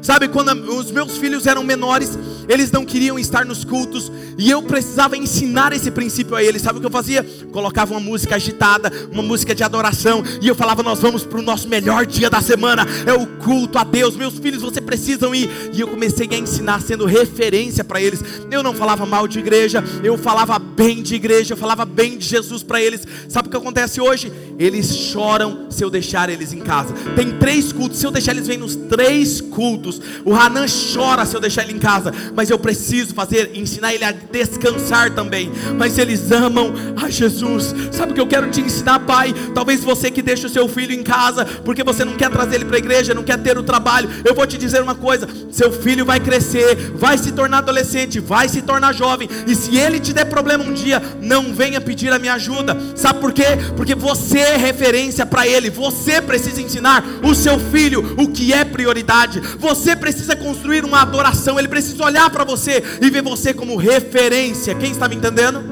[0.00, 2.16] Sabe, quando os meus filhos eram menores,
[2.48, 6.62] eles não queriam estar nos cultos, e eu precisava ensinar esse princípio a eles.
[6.62, 7.22] Sabe o que eu fazia?
[7.52, 11.42] Colocava uma música agitada, uma música de adoração, e eu falava: Nós vamos para o
[11.42, 14.16] nosso melhor dia da semana, é o culto a Deus.
[14.16, 15.50] Meus filhos, vocês precisam ir.
[15.74, 18.24] E eu comecei a ensinar, sendo referência para eles.
[18.50, 22.26] Eu não falava mal de igreja, eu falava bem de igreja, eu falava bem de
[22.26, 23.06] Jesus para eles.
[23.28, 24.32] Sabe o que acontece hoje?
[24.58, 26.94] Eles choram se eu deixar eles em casa.
[27.14, 30.00] Tem três cultos, se eu deixar eles vêm nos três cultos.
[30.24, 34.04] O Hanan chora se eu deixar ele em casa mas eu preciso fazer, ensinar ele
[34.04, 35.50] a descansar também.
[35.76, 37.74] Mas eles amam a Jesus.
[37.90, 39.34] Sabe o que eu quero te ensinar, pai?
[39.52, 42.64] Talvez você que deixa o seu filho em casa, porque você não quer trazer ele
[42.64, 44.08] para a igreja, não quer ter o trabalho.
[44.24, 48.48] Eu vou te dizer uma coisa: seu filho vai crescer, vai se tornar adolescente, vai
[48.48, 49.28] se tornar jovem.
[49.44, 52.78] E se ele te der problema um dia, não venha pedir a minha ajuda.
[52.94, 53.58] Sabe por quê?
[53.76, 55.70] Porque você é referência para ele.
[55.70, 59.40] Você precisa ensinar o seu filho o que é prioridade.
[59.58, 61.58] Você precisa construir uma adoração.
[61.58, 64.74] Ele precisa olhar olhar para você e ver você como referência.
[64.74, 65.62] Quem está me entendendo?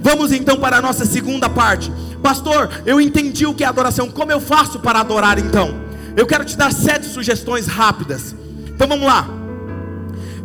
[0.00, 1.90] Vamos então para a nossa segunda parte.
[2.22, 4.10] Pastor, eu entendi o que é adoração.
[4.10, 5.86] Como eu faço para adorar então?
[6.16, 8.34] Eu quero te dar sete sugestões rápidas.
[8.68, 9.28] Então vamos lá.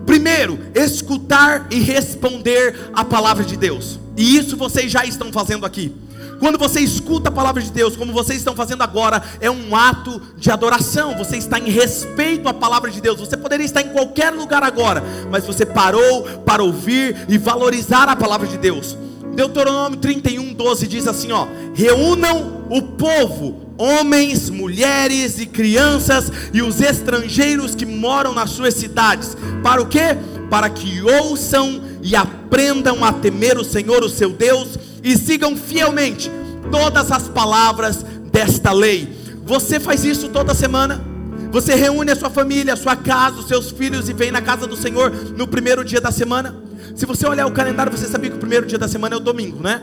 [0.06, 4.00] Primeiro, escutar e responder a palavra de Deus.
[4.16, 5.96] E isso vocês já estão fazendo aqui.
[6.44, 10.22] Quando você escuta a palavra de Deus, como vocês estão fazendo agora, é um ato
[10.36, 11.18] de adoração.
[11.18, 13.18] Você está em respeito à palavra de Deus.
[13.18, 15.02] Você poderia estar em qualquer lugar agora,
[15.32, 18.98] mas você parou para ouvir e valorizar a palavra de Deus.
[19.34, 26.82] Deuteronômio 31, 12 diz assim: ó, reúnam o povo, homens, mulheres e crianças, e os
[26.82, 29.38] estrangeiros que moram nas suas cidades.
[29.64, 30.18] Para o quê?
[30.50, 36.32] Para que ouçam e aprendam a temer o Senhor, o seu Deus, e sigam fielmente
[36.72, 39.22] todas as palavras desta lei.
[39.46, 41.04] Você faz isso toda semana?
[41.52, 44.66] Você reúne a sua família, a sua casa, os seus filhos e vem na casa
[44.66, 46.56] do Senhor no primeiro dia da semana?
[46.96, 49.22] Se você olhar o calendário, você sabia que o primeiro dia da semana é o
[49.22, 49.82] domingo, né?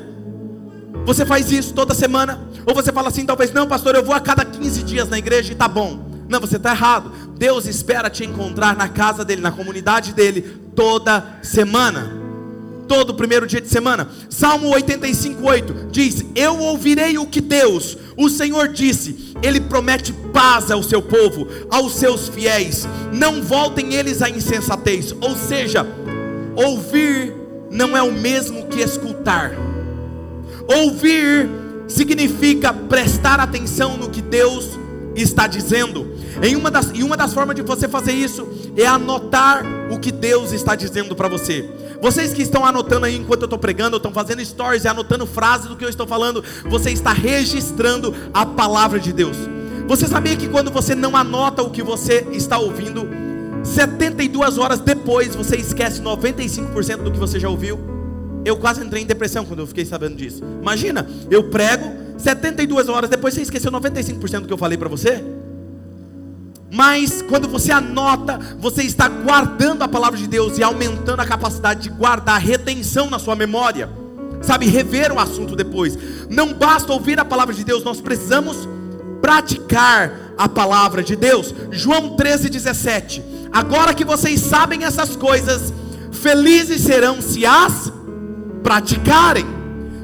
[1.04, 2.40] Você faz isso toda semana?
[2.66, 5.52] Ou você fala assim, talvez, não, pastor, eu vou a cada 15 dias na igreja
[5.52, 6.11] e tá bom.
[6.28, 7.12] Não, você está errado.
[7.37, 10.42] Deus espera te encontrar na casa dele, na comunidade dele,
[10.74, 12.19] toda semana.
[12.90, 14.09] Todo primeiro dia de semana.
[14.29, 19.33] Salmo 85:8 diz: Eu ouvirei o que Deus, o Senhor disse.
[19.40, 22.88] Ele promete paz ao seu povo, aos seus fiéis.
[23.12, 25.14] Não voltem eles à insensatez.
[25.20, 25.87] Ou seja,
[26.57, 27.33] ouvir
[27.70, 29.53] não é o mesmo que escutar.
[30.66, 31.48] Ouvir
[31.87, 34.66] significa prestar atenção no que Deus
[35.14, 36.11] está dizendo.
[36.42, 40.11] Em uma das, e uma das formas de você fazer isso é anotar o que
[40.11, 41.68] Deus está dizendo para você.
[42.00, 45.68] Vocês que estão anotando aí enquanto eu estou pregando, estão fazendo stories e anotando frases
[45.68, 49.36] do que eu estou falando, você está registrando a palavra de Deus.
[49.86, 53.08] Você sabia que quando você não anota o que você está ouvindo,
[53.62, 57.78] 72 horas depois você esquece 95% do que você já ouviu?
[58.44, 60.42] Eu quase entrei em depressão quando eu fiquei sabendo disso.
[60.62, 65.22] Imagina, eu prego, 72 horas depois você esqueceu 95% do que eu falei para você?
[66.72, 71.83] Mas quando você anota, você está guardando a palavra de Deus e aumentando a capacidade
[71.83, 73.90] de guardar retenção na sua memória.
[74.40, 75.98] Sabe, rever o assunto depois.
[76.30, 78.68] Não basta ouvir a palavra de Deus, nós precisamos
[79.20, 81.54] praticar a palavra de Deus.
[81.70, 83.22] João 13:17.
[83.52, 85.74] Agora que vocês sabem essas coisas,
[86.12, 87.92] felizes serão se as
[88.62, 89.59] praticarem.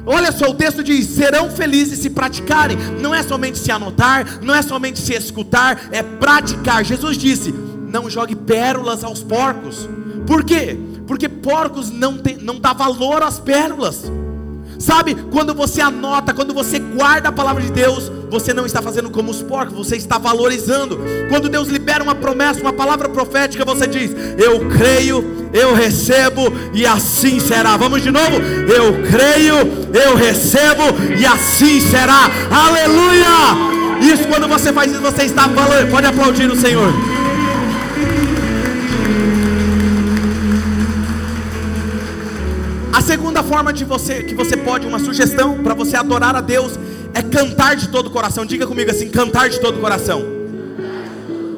[0.07, 2.77] Olha só, o texto diz: serão felizes se praticarem.
[3.01, 6.85] Não é somente se anotar, não é somente se escutar, é praticar.
[6.85, 9.87] Jesus disse: não jogue pérolas aos porcos.
[10.25, 10.77] Por quê?
[11.05, 14.09] Porque porcos não, tem, não dá valor às pérolas.
[14.79, 19.09] Sabe, quando você anota, quando você guarda a palavra de Deus, você não está fazendo
[19.09, 20.99] como os porcos, você está valorizando.
[21.29, 26.85] Quando Deus libera uma promessa, uma palavra profética, você diz: Eu creio, eu recebo e
[26.85, 27.75] assim será.
[27.77, 28.35] Vamos de novo?
[28.35, 29.55] Eu creio,
[29.93, 30.83] eu recebo
[31.17, 32.29] e assim será.
[32.51, 33.77] Aleluia!
[34.01, 35.89] Isso quando você faz isso, você está falando.
[35.89, 37.16] Pode aplaudir o Senhor.
[42.97, 46.79] A segunda forma de você que você pode, uma sugestão para você adorar a Deus
[47.13, 48.43] é cantar de todo o coração.
[48.43, 50.23] Diga comigo assim, cantar de todo o coração.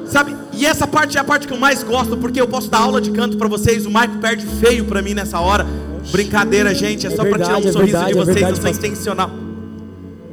[0.04, 0.36] Sabe?
[0.52, 3.00] E essa parte é a parte que eu mais gosto, porque eu posso dar aula
[3.00, 3.86] de canto para vocês.
[3.86, 5.66] O Maico perde feio para mim nessa hora.
[6.12, 8.60] Brincadeira, gente, é, é só para tirar um é sorriso verdade, de vocês, é verdade,
[8.60, 9.30] não é intencional.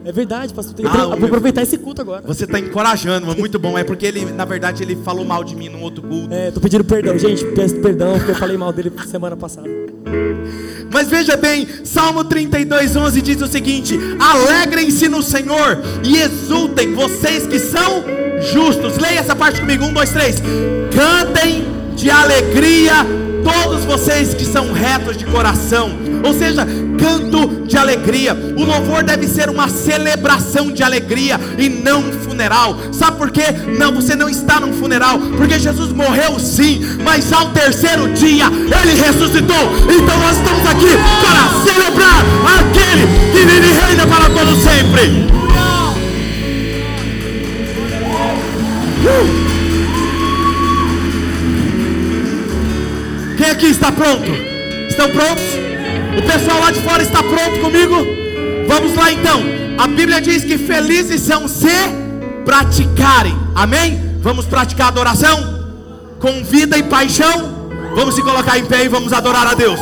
[0.04, 0.76] É verdade, pastor.
[0.76, 2.22] Tem ah, vou aproveitar esse culto agora.
[2.28, 3.78] Você está encorajando, muito bom.
[3.78, 6.34] É porque ele, na verdade, ele falou mal de mim num outro culto.
[6.34, 7.46] É, tô pedindo perdão, gente.
[7.46, 9.70] Peço perdão porque eu falei mal dele semana passada.
[10.92, 17.46] Mas veja bem, Salmo 32, 11 diz o seguinte: Alegrem-se no Senhor e exultem, vocês
[17.46, 18.04] que são
[18.54, 18.98] justos.
[18.98, 20.36] Leia essa parte comigo: 1, 2, 3.
[20.96, 21.66] Cantem
[21.96, 26.68] de alegria todos vocês que são retos de coração, ou seja,
[27.00, 28.34] canto de alegria.
[28.34, 32.78] O louvor deve ser uma celebração de alegria e não um funeral.
[32.92, 33.46] Sabe por quê?
[33.80, 39.02] Não, você não está num funeral, porque Jesus morreu sim, mas ao terceiro dia ele
[39.02, 39.72] ressuscitou.
[39.84, 42.26] Então nós estamos aqui para celebrar
[42.60, 45.28] aquele que vive e reina para todo sempre.
[49.08, 49.47] Uh!
[53.48, 54.30] Quem aqui está pronto?
[54.90, 55.46] Estão prontos?
[56.18, 57.96] O pessoal lá de fora está pronto comigo?
[58.68, 59.42] Vamos lá então.
[59.78, 61.70] A Bíblia diz que felizes são se
[62.44, 63.34] praticarem.
[63.56, 64.20] Amém?
[64.20, 65.66] Vamos praticar adoração
[66.20, 67.70] com vida e paixão.
[67.96, 69.80] Vamos se colocar em pé e vamos adorar a Deus.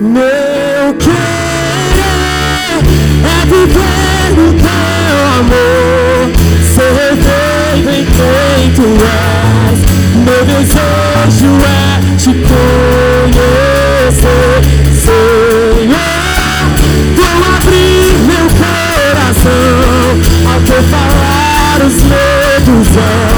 [0.00, 1.20] Meu querer
[3.28, 6.32] é viver no teu amor,
[6.64, 9.43] ser feito em quem tu.
[10.24, 13.52] Meu desejo é te conhecer,
[15.04, 15.98] Senhor.
[17.14, 19.76] Vou abrir meu coração
[20.50, 23.33] ao teu falar os medos vão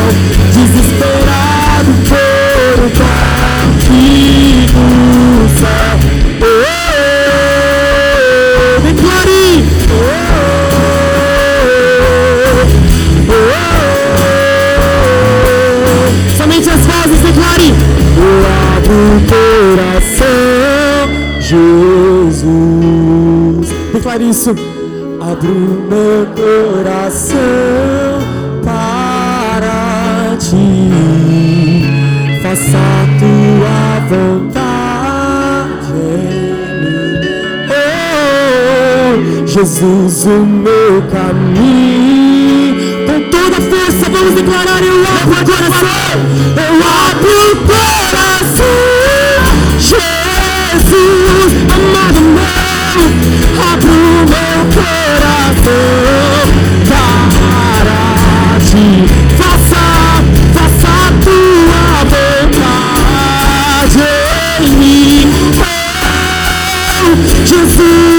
[17.57, 17.75] declarem:
[18.17, 18.33] Eu
[18.77, 19.21] abro o
[19.77, 21.07] coração,
[21.41, 22.45] Jesus.
[23.93, 24.55] Declare isso.
[25.21, 25.55] Abro
[25.89, 27.39] meu coração
[28.63, 30.91] para ti.
[32.43, 33.79] Faça a tua
[34.09, 34.57] vontade
[37.69, 41.96] Oh, Jesus, o meu caminho
[44.35, 46.11] declarar, eu abro o coração.
[46.57, 46.75] Eu
[47.11, 48.77] abro o coração.
[49.79, 52.99] Jesus, amado meu,
[53.73, 53.95] abro o
[54.31, 55.97] meu coração
[56.89, 58.01] para
[58.65, 58.89] ti.
[59.39, 59.85] Faça,
[60.55, 64.05] faça a tua vontade
[64.61, 65.27] em mim.
[65.59, 68.16] Oh, Jesus,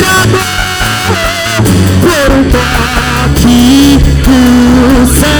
[0.00, 1.62] desesperado
[2.00, 5.30] por um toque do céu.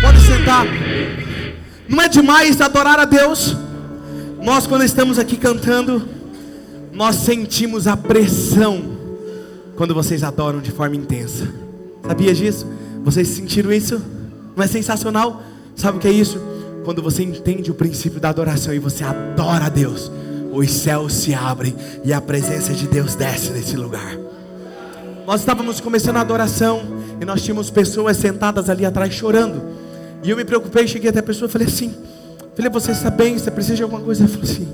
[0.00, 0.66] Pode sentar.
[1.88, 3.56] Não é demais adorar a Deus?
[4.40, 6.08] Nós, quando estamos aqui cantando,
[6.92, 8.96] nós sentimos a pressão
[9.76, 11.48] quando vocês adoram de forma intensa.
[12.06, 12.66] Sabia disso?
[13.04, 14.00] Vocês sentiram isso?
[14.56, 15.42] Não é sensacional?
[15.76, 16.40] Sabe o que é isso?
[16.84, 20.10] Quando você entende o princípio da adoração e você adora a Deus,
[20.52, 21.74] os céus se abrem
[22.04, 24.16] e a presença de Deus desce nesse lugar.
[25.26, 26.82] Nós estávamos começando a adoração
[27.20, 29.60] e nós tínhamos pessoas sentadas ali atrás chorando.
[30.22, 31.94] E eu me preocupei, cheguei até a pessoa e falei assim:
[32.56, 33.38] Falei, você está bem?
[33.38, 34.22] Você precisa de alguma coisa?
[34.22, 34.68] Ele falou assim: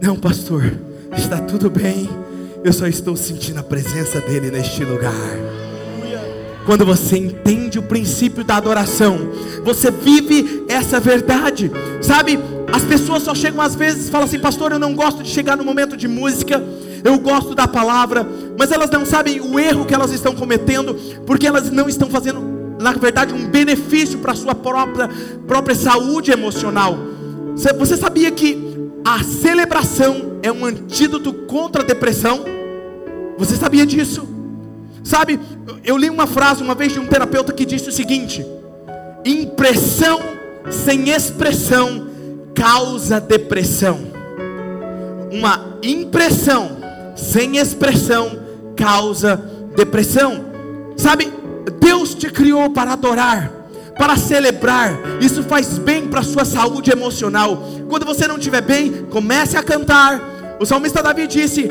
[0.00, 0.72] Não, pastor,
[1.16, 2.08] está tudo bem.
[2.62, 5.59] Eu só estou sentindo a presença dele neste lugar.
[6.70, 9.18] Quando você entende o princípio da adoração,
[9.64, 11.68] você vive essa verdade,
[12.00, 12.38] sabe?
[12.72, 15.56] As pessoas só chegam às vezes e falam assim, pastor, eu não gosto de chegar
[15.56, 16.62] no momento de música,
[17.02, 18.24] eu gosto da palavra,
[18.56, 20.94] mas elas não sabem o erro que elas estão cometendo,
[21.26, 22.40] porque elas não estão fazendo,
[22.80, 25.10] na verdade, um benefício para a sua própria,
[25.48, 26.96] própria saúde emocional.
[27.56, 28.56] Você- Você sabia que
[29.04, 32.44] a celebração é um antídoto contra a depressão?
[33.36, 34.38] Você sabia disso?
[35.02, 35.40] Sabe,
[35.84, 38.44] eu li uma frase uma vez de um terapeuta que disse o seguinte:
[39.24, 40.20] impressão
[40.70, 42.08] sem expressão
[42.54, 43.98] causa depressão.
[45.32, 46.76] Uma impressão
[47.16, 48.38] sem expressão
[48.76, 49.36] causa
[49.76, 50.44] depressão.
[50.96, 51.32] Sabe,
[51.80, 53.50] Deus te criou para adorar,
[53.96, 54.98] para celebrar.
[55.20, 57.62] Isso faz bem para a sua saúde emocional.
[57.88, 60.20] Quando você não estiver bem, comece a cantar.
[60.60, 61.70] O salmista Davi disse: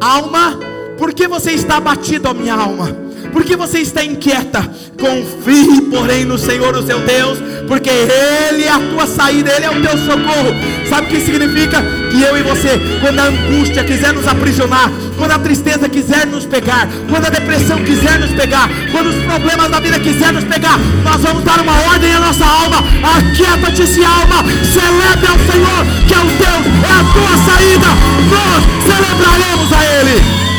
[0.00, 0.58] Alma,
[1.00, 2.94] por que você está abatido, ó minha alma?
[3.32, 4.60] Por que você está inquieta?
[5.00, 9.70] Confie, porém, no Senhor, o seu Deus, porque Ele é a tua saída, Ele é
[9.70, 10.52] o teu socorro.
[10.90, 11.82] Sabe o que significa?
[12.10, 16.44] Que eu e você, quando a angústia quiser nos aprisionar, quando a tristeza quiser nos
[16.44, 20.78] pegar, quando a depressão quiser nos pegar, quando os problemas da vida quiser nos pegar,
[21.02, 22.84] nós vamos dar uma ordem à nossa alma.
[23.16, 27.86] Aquieta-te, alma, celebre ao Senhor, que é o Deus, é a tua saída.
[28.28, 30.49] Nós celebraremos a Ele.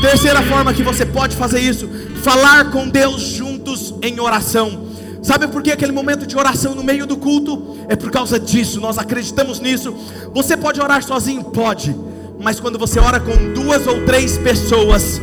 [0.00, 1.88] Terceira forma que você pode fazer isso:
[2.22, 4.88] falar com Deus juntos em oração.
[5.22, 7.76] Sabe por que aquele momento de oração no meio do culto?
[7.88, 9.94] É por causa disso, nós acreditamos nisso.
[10.32, 11.44] Você pode orar sozinho?
[11.44, 11.94] Pode,
[12.40, 15.20] mas quando você ora com duas ou três pessoas,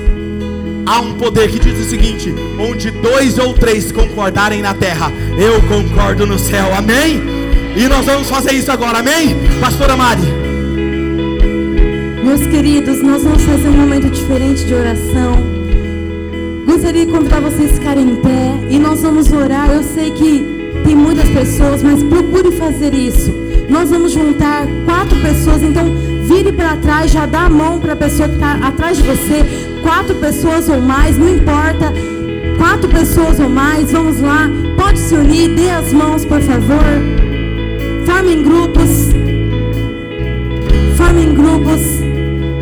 [0.86, 5.60] há um poder que diz o seguinte: onde dois ou três concordarem na terra, eu
[5.68, 7.24] concordo no céu, amém?
[7.76, 9.36] E nós vamos fazer isso agora, amém?
[9.60, 10.37] Pastora Mari.
[12.28, 15.38] Meus queridos, nós vamos fazer um momento diferente de oração.
[16.66, 19.72] Gostaria de convidar vocês a ficarem em pé e nós vamos orar.
[19.72, 20.46] Eu sei que
[20.84, 23.34] tem muitas pessoas, mas procure fazer isso.
[23.70, 25.86] Nós vamos juntar quatro pessoas, então
[26.26, 29.46] vire para trás, já dá a mão para a pessoa que está atrás de você.
[29.82, 31.94] Quatro pessoas ou mais, não importa.
[32.58, 34.50] Quatro pessoas ou mais, vamos lá.
[34.76, 36.84] Pode se unir, dê as mãos, por favor.
[38.06, 39.14] Formem grupos.
[40.98, 41.97] Formem grupos.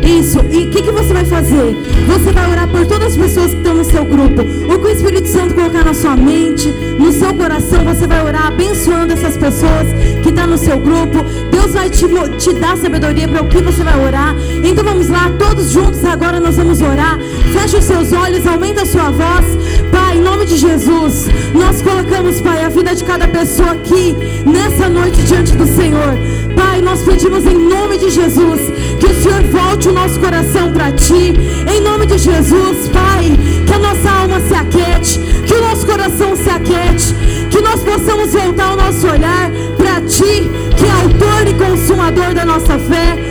[0.06, 0.38] Isso.
[0.52, 1.76] E o que, que você vai fazer?
[2.06, 4.42] Você vai orar por todas as pessoas que estão no seu grupo.
[4.42, 8.46] O que o Espírito Santo colocar na sua mente, no seu coração, você vai orar
[8.46, 9.88] abençoando essas pessoas
[10.22, 11.24] que estão no seu grupo.
[11.50, 12.06] Deus vai te,
[12.38, 14.36] te dar sabedoria para o que você vai orar.
[14.62, 17.18] Então vamos lá, todos juntos agora nós vamos orar.
[17.52, 19.44] Feche os seus olhos, aumenta a sua voz.
[19.90, 24.14] Pai, em nome de Jesus, nós colocamos, Pai, a vida de cada pessoa aqui
[24.46, 26.35] nessa noite diante do Senhor.
[26.56, 28.60] Pai, nós pedimos em nome de Jesus
[28.98, 31.34] que o Senhor volte o nosso coração para ti.
[31.72, 33.24] Em nome de Jesus, Pai,
[33.66, 37.14] que a nossa alma se aquete, que o nosso coração se aquete,
[37.50, 42.44] que nós possamos voltar o nosso olhar para ti, que é autor e consumador da
[42.44, 43.25] nossa fé.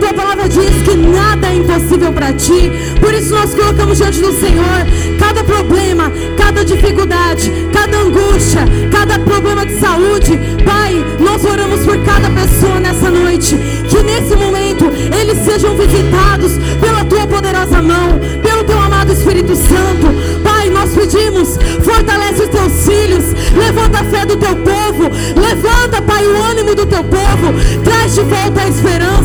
[0.00, 2.72] Tua palavra diz que nada é impossível para ti.
[3.00, 4.86] Por isso nós colocamos diante do Senhor
[5.18, 10.40] cada problema, cada dificuldade, cada angústia, cada problema de saúde.
[10.64, 13.56] Pai, nós oramos por cada pessoa nessa noite.
[13.88, 20.40] Que nesse momento eles sejam visitados pela tua poderosa mão, pelo teu amado Espírito Santo.
[20.42, 23.24] Pai, nós pedimos, fortalece os teus filhos,
[23.54, 27.52] levanta a fé do teu povo, levanta, Pai, o ânimo do teu povo,
[27.84, 29.19] traz de volta a esperança,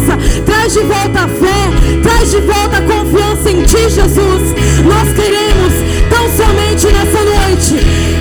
[0.76, 4.44] de volta a fé, traz de volta a confiança em Ti, Jesus.
[4.84, 5.72] Nós queremos
[6.10, 7.76] tão somente nessa noite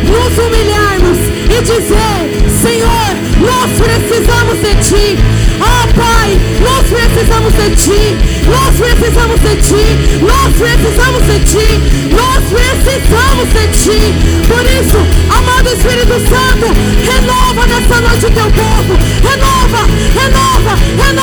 [0.06, 1.18] nos humilharmos
[1.50, 2.20] e dizer:
[2.62, 3.10] Senhor,
[3.42, 5.18] nós precisamos de Ti.
[5.58, 8.16] Oh Pai, nós precisamos de Ti.
[8.46, 9.84] Nós precisamos de Ti.
[10.22, 11.66] Nós precisamos de Ti.
[12.14, 14.14] Nós precisamos de Ti.
[14.46, 14.98] Por isso,
[15.36, 16.66] amado Espírito Santo,
[17.02, 18.94] renova nessa noite o teu povo.
[19.24, 21.13] Renova, renova, renova.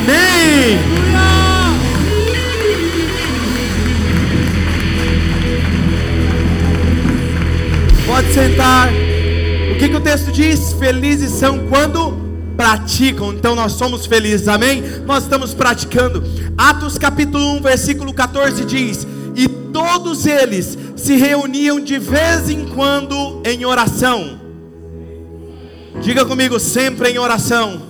[0.00, 0.78] Amém!
[8.06, 8.88] Pode sentar.
[8.88, 10.72] O que, que o texto diz?
[10.72, 12.18] Felizes são quando
[12.56, 13.34] praticam.
[13.34, 14.82] Então nós somos felizes, amém?
[15.04, 16.24] Nós estamos praticando.
[16.56, 23.42] Atos capítulo 1, versículo 14 diz: E todos eles se reuniam de vez em quando
[23.44, 24.40] em oração.
[26.00, 27.89] Diga comigo, sempre em oração.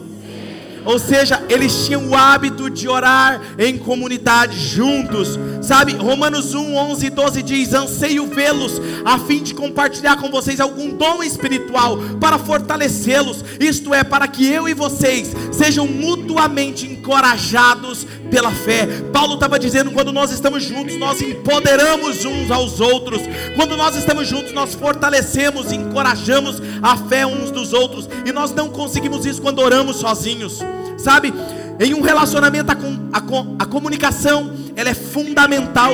[0.84, 5.38] Ou seja, eles tinham o hábito de orar em comunidade juntos.
[5.62, 10.58] Sabe, Romanos 1, 11 e 12 diz: Anseio vê-los, a fim de compartilhar com vocês
[10.58, 18.06] algum dom espiritual, para fortalecê-los, isto é, para que eu e vocês sejam mutuamente encorajados
[18.30, 18.86] pela fé.
[19.12, 23.20] Paulo estava dizendo: quando nós estamos juntos, nós empoderamos uns aos outros,
[23.54, 28.70] quando nós estamos juntos, nós fortalecemos, encorajamos a fé uns dos outros, e nós não
[28.70, 30.60] conseguimos isso quando oramos sozinhos,
[30.96, 31.34] sabe?
[31.78, 35.92] Em um relacionamento, a, a, a comunicação ela é fundamental,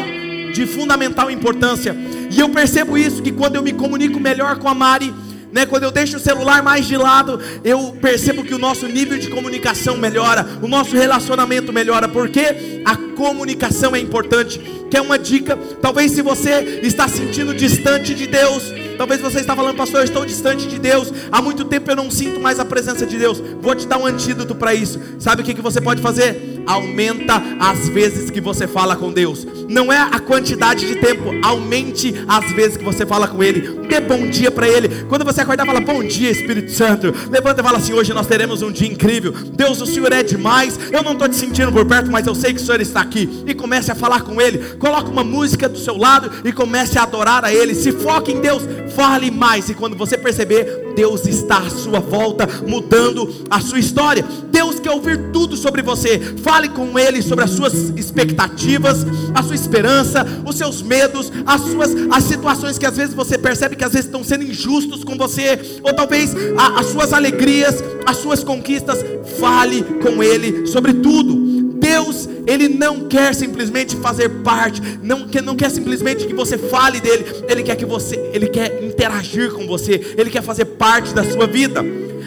[0.53, 1.97] de fundamental importância.
[2.31, 5.13] E eu percebo isso que quando eu me comunico melhor com a Mari,
[5.53, 9.19] né, quando eu deixo o celular mais de lado, eu percebo que o nosso nível
[9.19, 14.61] de comunicação melhora, o nosso relacionamento melhora, porque a comunicação é importante.
[14.91, 15.57] Quer uma dica?
[15.81, 20.25] Talvez se você está sentindo distante de Deus, Talvez você está falando, pastor, eu estou
[20.25, 21.13] distante de Deus.
[21.31, 23.43] Há muito tempo eu não sinto mais a presença de Deus.
[23.61, 24.99] Vou te dar um antídoto para isso.
[25.19, 26.56] Sabe o que, que você pode fazer?
[26.67, 29.47] Aumenta as vezes que você fala com Deus.
[29.69, 33.87] Não é a quantidade de tempo, aumente as vezes que você fala com Ele.
[33.87, 35.05] Dê bom dia para Ele.
[35.09, 37.15] Quando você acordar, fala bom dia, Espírito Santo.
[37.31, 39.33] Levanta e fala assim: hoje nós teremos um dia incrível.
[39.33, 40.79] Deus, o Senhor é demais.
[40.91, 43.45] Eu não estou te sentindo por perto, mas eu sei que o Senhor está aqui.
[43.47, 44.59] E comece a falar com Ele.
[44.79, 47.75] Coloque uma música do seu lado e comece a adorar a Ele.
[47.75, 48.63] Se foque em Deus
[48.97, 54.25] fale mais, e quando você perceber, Deus está à sua volta, mudando a sua história.
[54.51, 56.19] Deus quer ouvir tudo sobre você.
[56.43, 61.95] Fale com Ele sobre as suas expectativas, a sua esperança, os seus medos, as suas
[62.11, 65.81] as situações que às vezes você percebe que às vezes estão sendo injustos com você,
[65.83, 69.05] ou talvez a, as suas alegrias, as suas conquistas.
[69.39, 71.57] Fale com Ele sobre tudo.
[71.79, 77.01] Deus, Ele não quer simplesmente fazer parte, não quer, não quer simplesmente que você fale
[77.01, 81.23] dele, Ele quer que você, Ele quer interagir com você, Ele quer fazer parte da
[81.23, 81.85] sua vida.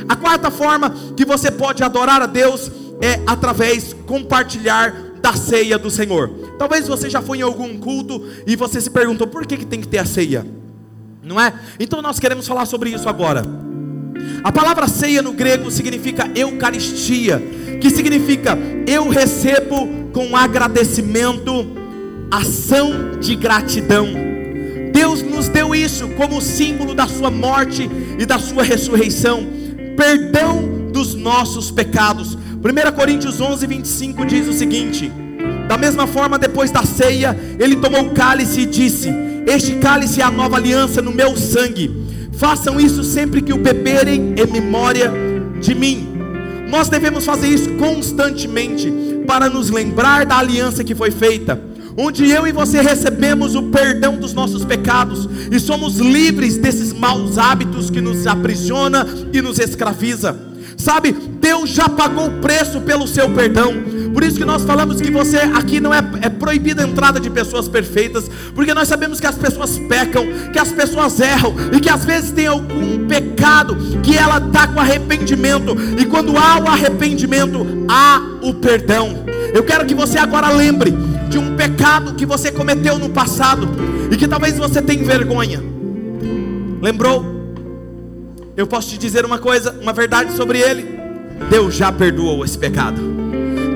[0.08, 2.72] A quarta forma que você pode adorar a Deus
[3.02, 6.30] é através compartilhar da ceia do Senhor.
[6.58, 9.82] Talvez você já foi em algum culto e você se perguntou por que, que tem
[9.82, 10.46] que ter a ceia,
[11.24, 11.54] não é?
[11.80, 13.44] Então nós queremos falar sobre isso agora.
[14.44, 17.42] A palavra ceia no grego significa Eucaristia,
[17.82, 21.68] que significa eu recebo com agradecimento,
[22.32, 24.08] ação de gratidão.
[24.94, 29.46] Deus nos deu isso como símbolo da sua morte e da sua ressurreição,
[29.96, 32.38] perdão dos nossos pecados.
[32.62, 35.10] 1 Coríntios 11, 25 diz o seguinte:
[35.68, 39.10] Da mesma forma, depois da ceia, ele tomou o cálice e disse:
[39.48, 41.90] Este cálice é a nova aliança no meu sangue.
[42.34, 45.10] Façam isso sempre que o beberem em memória
[45.62, 46.06] de mim.
[46.70, 48.92] Nós devemos fazer isso constantemente
[49.26, 51.60] para nos lembrar da aliança que foi feita,
[51.98, 57.38] onde eu e você recebemos o perdão dos nossos pecados e somos livres desses maus
[57.38, 60.49] hábitos que nos aprisiona e nos escraviza.
[60.80, 63.74] Sabe, Deus já pagou o preço pelo seu perdão.
[64.14, 67.30] Por isso que nós falamos que você aqui não é, é proibida a entrada de
[67.30, 71.90] pessoas perfeitas, porque nós sabemos que as pessoas pecam, que as pessoas erram e que
[71.90, 75.76] às vezes tem algum pecado que ela está com arrependimento.
[76.00, 79.26] E quando há o arrependimento, há o perdão.
[79.54, 80.92] Eu quero que você agora lembre
[81.30, 83.68] de um pecado que você cometeu no passado
[84.10, 85.62] e que talvez você tenha vergonha.
[86.82, 87.39] Lembrou?
[88.60, 91.00] Eu posso te dizer uma coisa, uma verdade sobre ele.
[91.50, 93.00] Deus já perdoou esse pecado.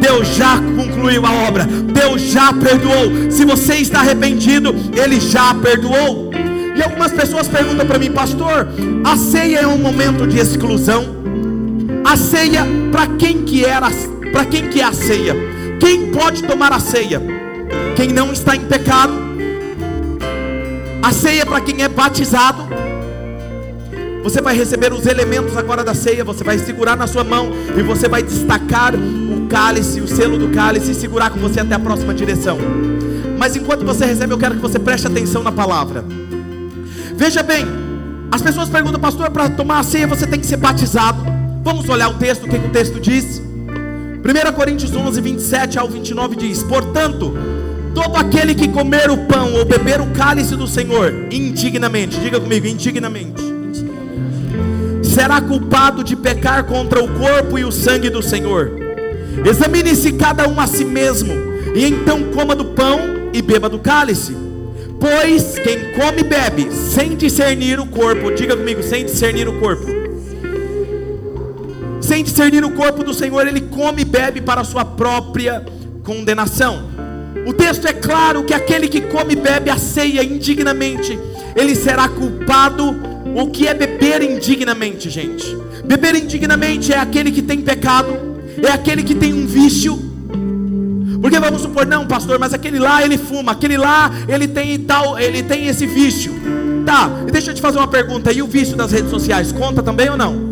[0.01, 1.63] Deus já concluiu a obra.
[1.63, 3.31] Deus já perdoou.
[3.31, 6.31] Se você está arrependido, Ele já perdoou.
[6.75, 8.67] E algumas pessoas perguntam para mim, pastor,
[9.05, 11.15] a ceia é um momento de exclusão?
[12.03, 13.89] A ceia, para quem que era,
[14.33, 15.33] para quem que é a ceia?
[15.79, 17.21] Quem pode tomar a ceia?
[17.95, 19.13] Quem não está em pecado.
[21.01, 22.67] A ceia para quem é batizado.
[24.23, 27.83] Você vai receber os elementos agora da ceia, você vai segurar na sua mão e
[27.83, 31.79] você vai destacar o cálice, o selo do cálice e segurar com você até a
[31.79, 32.57] próxima direção.
[33.37, 36.05] Mas enquanto você recebe, eu quero que você preste atenção na palavra.
[37.17, 37.65] Veja bem,
[38.31, 41.21] as pessoas perguntam, pastor, para tomar a ceia você tem que ser batizado.
[41.61, 43.41] Vamos olhar o texto, o que, que o texto diz?
[43.41, 47.37] 1 Coríntios 11, 27 ao 29 diz: Portanto,
[47.93, 52.65] todo aquele que comer o pão ou beber o cálice do Senhor indignamente, diga comigo,
[52.65, 53.52] indignamente
[55.13, 58.71] será culpado de pecar contra o corpo e o sangue do Senhor.
[59.45, 61.33] Examine-se cada um a si mesmo,
[61.75, 62.99] e então coma do pão
[63.31, 64.35] e beba do cálice.
[64.99, 69.85] Pois quem come e bebe sem discernir o corpo, diga comigo, sem discernir o corpo.
[72.01, 75.63] Sem discernir o corpo do Senhor, ele come e bebe para sua própria
[76.03, 76.89] condenação.
[77.45, 81.19] O texto é claro que aquele que come e bebe a ceia indignamente,
[81.55, 82.95] ele será culpado
[83.35, 83.73] o que é
[84.03, 85.55] beber indignamente, gente?
[85.85, 88.13] Beber indignamente é aquele que tem pecado,
[88.61, 89.97] é aquele que tem um vício.
[91.21, 95.17] Porque vamos supor, não, pastor, mas aquele lá ele fuma, aquele lá ele tem tal,
[95.17, 96.33] ele tem esse vício.
[96.85, 99.81] Tá, e deixa eu te fazer uma pergunta, e o vício das redes sociais conta
[99.81, 100.51] também ou não?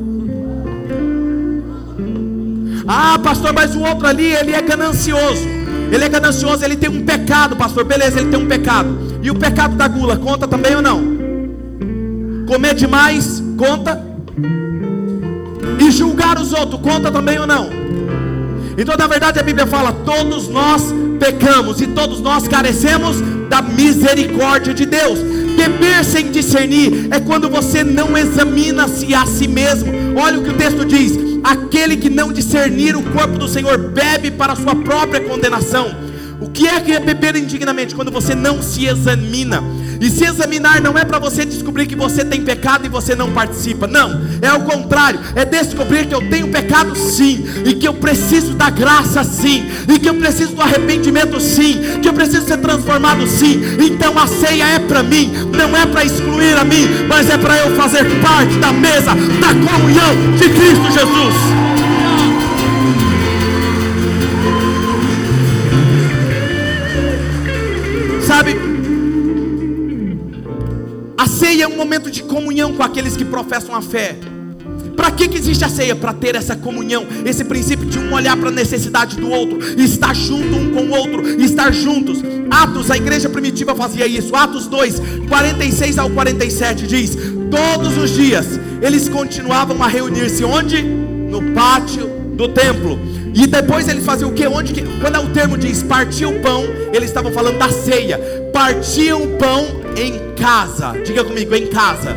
[2.88, 5.46] Ah, pastor, mas o outro ali, ele é ganancioso.
[5.92, 7.84] Ele é ganancioso, ele tem um pecado, pastor.
[7.84, 8.98] Beleza, ele tem um pecado.
[9.22, 11.21] E o pecado da gula conta também ou não?
[12.52, 14.06] Comer demais, conta.
[15.80, 17.70] E julgar os outros, conta também ou não?
[18.78, 24.74] Então, na verdade, a Bíblia fala: todos nós pecamos e todos nós carecemos da misericórdia
[24.74, 25.20] de Deus.
[25.56, 29.90] Beber sem discernir é quando você não examina-se a si mesmo.
[30.18, 34.30] Olha o que o texto diz: aquele que não discernir o corpo do Senhor bebe
[34.30, 35.96] para a sua própria condenação.
[36.42, 37.96] O que é que é beber indignamente?
[37.96, 39.64] Quando você não se examina.
[40.02, 43.32] E se examinar não é para você descobrir que você tem pecado e você não
[43.32, 43.86] participa.
[43.86, 48.56] Não, é ao contrário, é descobrir que eu tenho pecado sim, e que eu preciso
[48.56, 53.28] da graça sim, e que eu preciso do arrependimento sim, que eu preciso ser transformado
[53.28, 53.62] sim.
[53.80, 57.60] Então a ceia é para mim, não é para excluir a mim, mas é para
[57.60, 61.81] eu fazer parte da mesa da comunhão de Cristo Jesus.
[71.42, 74.16] Ceia é um momento de comunhão com aqueles que professam a fé.
[74.96, 75.96] Para que, que existe a ceia?
[75.96, 80.16] Para ter essa comunhão, esse princípio de um olhar para a necessidade do outro, estar
[80.16, 82.20] junto um com o outro, estar juntos.
[82.52, 84.36] Atos, a igreja primitiva fazia isso.
[84.36, 87.18] Atos 2, 46 ao 47 diz:
[87.50, 90.84] Todos os dias eles continuavam a reunir-se onde?
[90.84, 93.00] No pátio do templo.
[93.34, 94.46] E depois eles faziam o que?
[94.46, 94.84] Onde que?
[95.00, 98.20] Quando o termo diz partir o pão, eles estavam falando da ceia.
[98.54, 100.94] Partiam o pão em casa.
[101.04, 102.16] Diga comigo, em casa.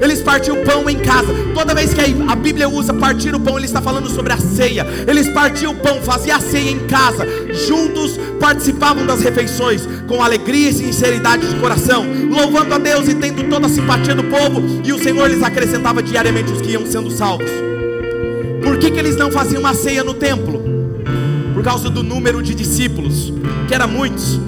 [0.00, 1.28] Eles partiam o pão em casa.
[1.54, 4.86] Toda vez que a Bíblia usa partir o pão, ele está falando sobre a ceia.
[5.06, 7.26] Eles partiam o pão, faziam a ceia em casa.
[7.66, 13.48] Juntos participavam das refeições com alegria e sinceridade de coração, louvando a Deus e tendo
[13.48, 14.62] toda a simpatia do povo.
[14.84, 17.50] E o Senhor lhes acrescentava diariamente os que iam sendo salvos.
[18.62, 20.62] Por que, que eles não faziam uma ceia no templo?
[21.54, 23.32] Por causa do número de discípulos,
[23.66, 24.38] que era muitos.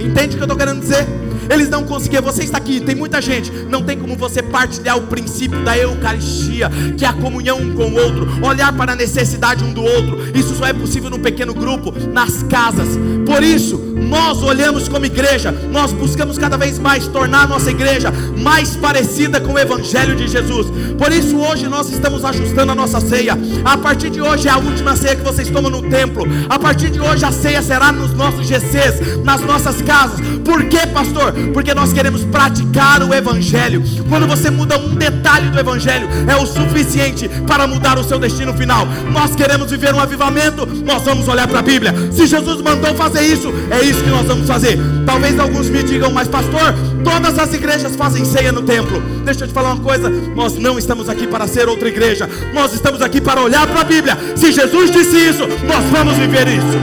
[0.00, 1.06] Entende o que eu estou querendo dizer?
[1.48, 2.22] Eles não conseguiam.
[2.22, 3.50] Você está aqui, tem muita gente.
[3.50, 7.84] Não tem como você partilhar o princípio da Eucaristia, que é a comunhão um com
[7.84, 10.18] o outro, olhar para a necessidade um do outro.
[10.34, 12.88] Isso só é possível num pequeno grupo, nas casas.
[13.26, 18.12] Por isso, nós olhamos como igreja, nós buscamos cada vez mais tornar a nossa igreja
[18.38, 20.66] mais parecida com o Evangelho de Jesus.
[20.96, 23.36] Por isso, hoje nós estamos ajustando a nossa ceia.
[23.64, 26.24] A partir de hoje é a última ceia que vocês tomam no templo.
[26.48, 30.20] A partir de hoje a ceia será nos nossos GCs, nas nossas casas.
[30.44, 31.34] Por quê, pastor?
[31.52, 33.82] Porque nós queremos praticar o Evangelho.
[34.08, 38.54] Quando você muda um detalhe do Evangelho, é o suficiente para mudar o seu destino
[38.54, 38.86] final.
[39.12, 41.94] Nós queremos viver um avivamento, nós vamos olhar para a Bíblia.
[42.12, 44.78] Se Jesus mandou fazer isso, é isso que nós vamos fazer.
[45.06, 46.74] Talvez alguns me digam, mas pastor,
[47.04, 49.00] todas as igrejas fazem ceia no templo.
[49.24, 52.72] Deixa eu te falar uma coisa: nós não estamos aqui para ser outra igreja, nós
[52.72, 54.16] estamos aqui para olhar para a Bíblia.
[54.36, 56.78] Se Jesus disse isso, nós vamos viver isso.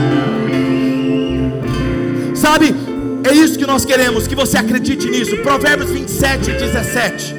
[2.34, 2.74] Sabe,
[3.26, 5.36] é isso que nós queremos, que você acredite nisso.
[5.38, 7.34] Provérbios 27, 17.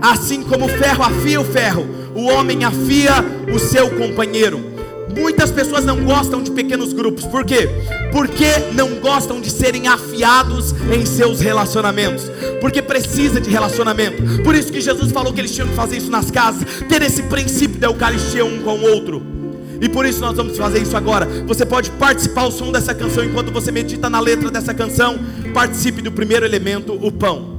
[0.00, 3.12] Assim como o ferro afia o ferro, o homem afia
[3.52, 4.58] o seu companheiro.
[5.14, 7.68] Muitas pessoas não gostam de pequenos grupos, por quê?
[8.12, 14.42] Porque não gostam de serem afiados em seus relacionamentos, porque precisa de relacionamento.
[14.44, 17.22] Por isso que Jesus falou que eles tinham que fazer isso nas casas, ter esse
[17.24, 19.37] princípio da Eucaristia um com o outro.
[19.80, 21.26] E por isso nós vamos fazer isso agora.
[21.46, 25.18] Você pode participar o som dessa canção enquanto você medita na letra dessa canção.
[25.52, 27.57] Participe do primeiro elemento, o pão.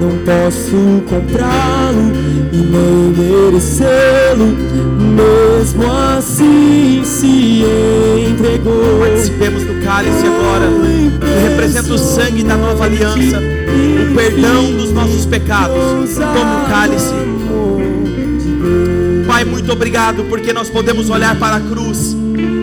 [0.00, 2.12] Não posso comprá-lo
[2.52, 4.46] e nem merecê-lo.
[5.16, 7.64] Mesmo assim se
[8.30, 9.00] entregou.
[9.00, 10.68] Participemos do cálice agora,
[11.20, 16.14] que representa o sangue da nova aliança, o perdão dos nossos pecados.
[16.14, 17.14] Toma o cálice.
[19.26, 22.16] Pai, muito obrigado porque nós podemos olhar para a cruz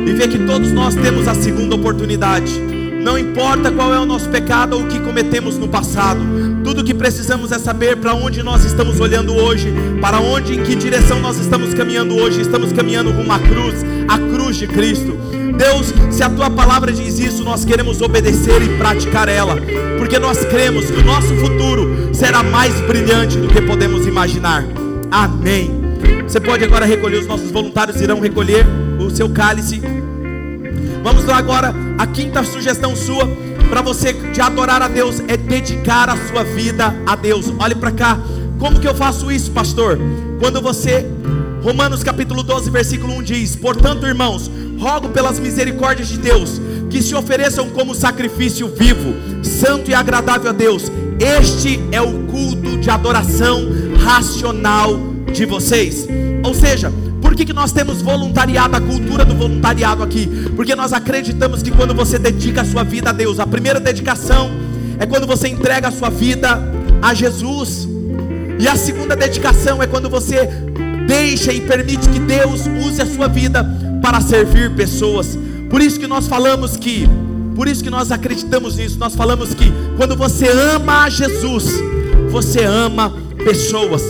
[0.07, 2.76] e ver que todos nós temos a segunda oportunidade.
[3.07, 6.19] Não importa qual é o nosso pecado ou o que cometemos no passado,
[6.61, 10.75] tudo que precisamos é saber para onde nós estamos olhando hoje, para onde, em que
[10.75, 12.41] direção nós estamos caminhando hoje.
[12.41, 13.75] Estamos caminhando rumo à cruz,
[14.09, 15.17] a cruz de Cristo.
[15.57, 19.55] Deus, se a tua palavra diz isso, nós queremos obedecer e praticar ela,
[19.97, 24.65] porque nós cremos que o nosso futuro será mais brilhante do que podemos imaginar.
[25.09, 25.71] Amém.
[26.27, 28.65] Você pode agora recolher, os nossos voluntários irão recolher
[28.99, 29.79] o seu cálice.
[31.07, 33.29] Vamos lá agora, a quinta sugestão sua
[33.69, 37.45] para você de adorar a Deus é dedicar a sua vida a Deus.
[37.57, 38.19] Olhe para cá.
[38.59, 39.97] Como que eu faço isso, pastor?
[40.37, 41.05] Quando você
[41.63, 47.15] Romanos capítulo 12, versículo 1 diz: "Portanto, irmãos, rogo pelas misericórdias de Deus, que se
[47.15, 49.13] ofereçam como sacrifício vivo,
[49.45, 50.91] santo e agradável a Deus.
[51.21, 53.65] Este é o culto de adoração
[54.03, 54.99] racional
[55.31, 56.05] de vocês."
[56.43, 56.91] Ou seja,
[57.37, 60.27] que, que nós temos voluntariado, a cultura do voluntariado aqui?
[60.55, 64.49] Porque nós acreditamos que quando você dedica a sua vida a Deus, a primeira dedicação
[64.97, 66.59] é quando você entrega a sua vida
[66.99, 67.87] a Jesus.
[68.59, 70.49] E a segunda dedicação é quando você
[71.05, 73.63] deixa e permite que Deus use a sua vida
[74.01, 75.37] para servir pessoas.
[75.69, 77.07] Por isso que nós falamos que,
[77.55, 81.65] por isso que nós acreditamos nisso, nós falamos que quando você ama a Jesus,
[82.31, 83.13] você ama
[83.45, 84.01] pessoas.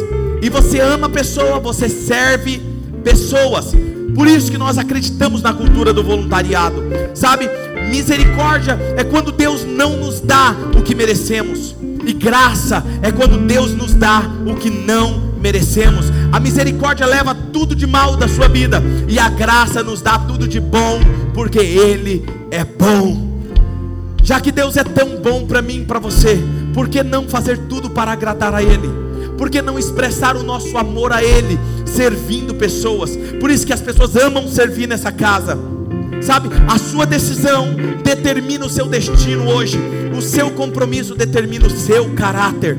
[0.42, 2.77] E você ama pessoa, você serve
[3.08, 3.74] pessoas.
[4.14, 6.84] Por isso que nós acreditamos na cultura do voluntariado.
[7.14, 7.50] Sabe?
[7.90, 11.74] Misericórdia é quando Deus não nos dá o que merecemos.
[12.06, 16.08] E graça é quando Deus nos dá o que não merecemos.
[16.34, 20.48] A misericórdia leva tudo de mal da sua vida, e a graça nos dá tudo
[20.48, 21.00] de bom,
[21.34, 23.40] porque Ele é bom.
[24.24, 26.42] Já que Deus é tão bom para mim e para você,
[26.74, 28.90] por que não fazer tudo para agradar a Ele?
[29.38, 31.60] Por que não expressar o nosso amor a Ele,
[31.98, 33.18] servindo pessoas?
[33.40, 35.58] Por isso que as pessoas amam servir nessa casa.
[36.22, 39.80] Sabe, a sua decisão determina o seu destino hoje,
[40.16, 42.78] o seu compromisso determina o seu caráter.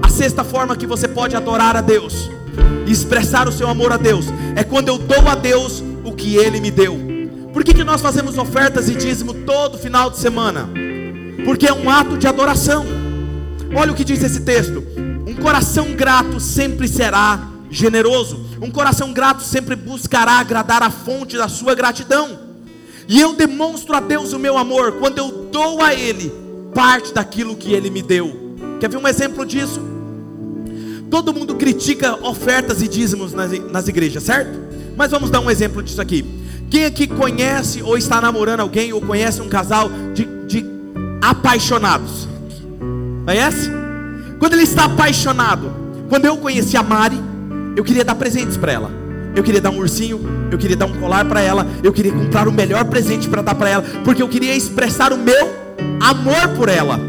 [0.00, 2.30] A sexta forma que você pode adorar a Deus
[2.86, 6.36] e expressar o seu amor a Deus é quando eu dou a Deus o que
[6.36, 6.96] Ele me deu.
[7.52, 10.68] Por que, que nós fazemos ofertas e dízimo todo final de semana?
[11.44, 12.84] Porque é um ato de adoração.
[13.74, 14.82] Olha o que diz esse texto:
[15.26, 18.38] um coração grato sempre será generoso.
[18.60, 22.38] Um coração grato sempre buscará agradar a fonte da sua gratidão.
[23.08, 26.30] E eu demonstro a Deus o meu amor quando eu dou a Ele
[26.74, 28.56] parte daquilo que Ele me deu.
[28.78, 29.80] Quer ver um exemplo disso?
[31.10, 34.58] Todo mundo critica ofertas e dízimos nas, nas igrejas, certo?
[34.96, 36.24] Mas vamos dar um exemplo disso aqui.
[36.70, 40.64] Quem aqui conhece ou está namorando alguém ou conhece um casal de, de
[41.20, 42.28] apaixonados?
[43.26, 43.70] Conhece?
[44.38, 45.72] Quando ele está apaixonado,
[46.08, 47.31] quando eu conheci a Mari,
[47.76, 48.90] eu queria dar presentes para ela.
[49.34, 50.20] Eu queria dar um ursinho,
[50.50, 53.54] eu queria dar um colar para ela, eu queria comprar o melhor presente para dar
[53.54, 55.48] para ela, porque eu queria expressar o meu
[56.00, 57.00] amor por ela.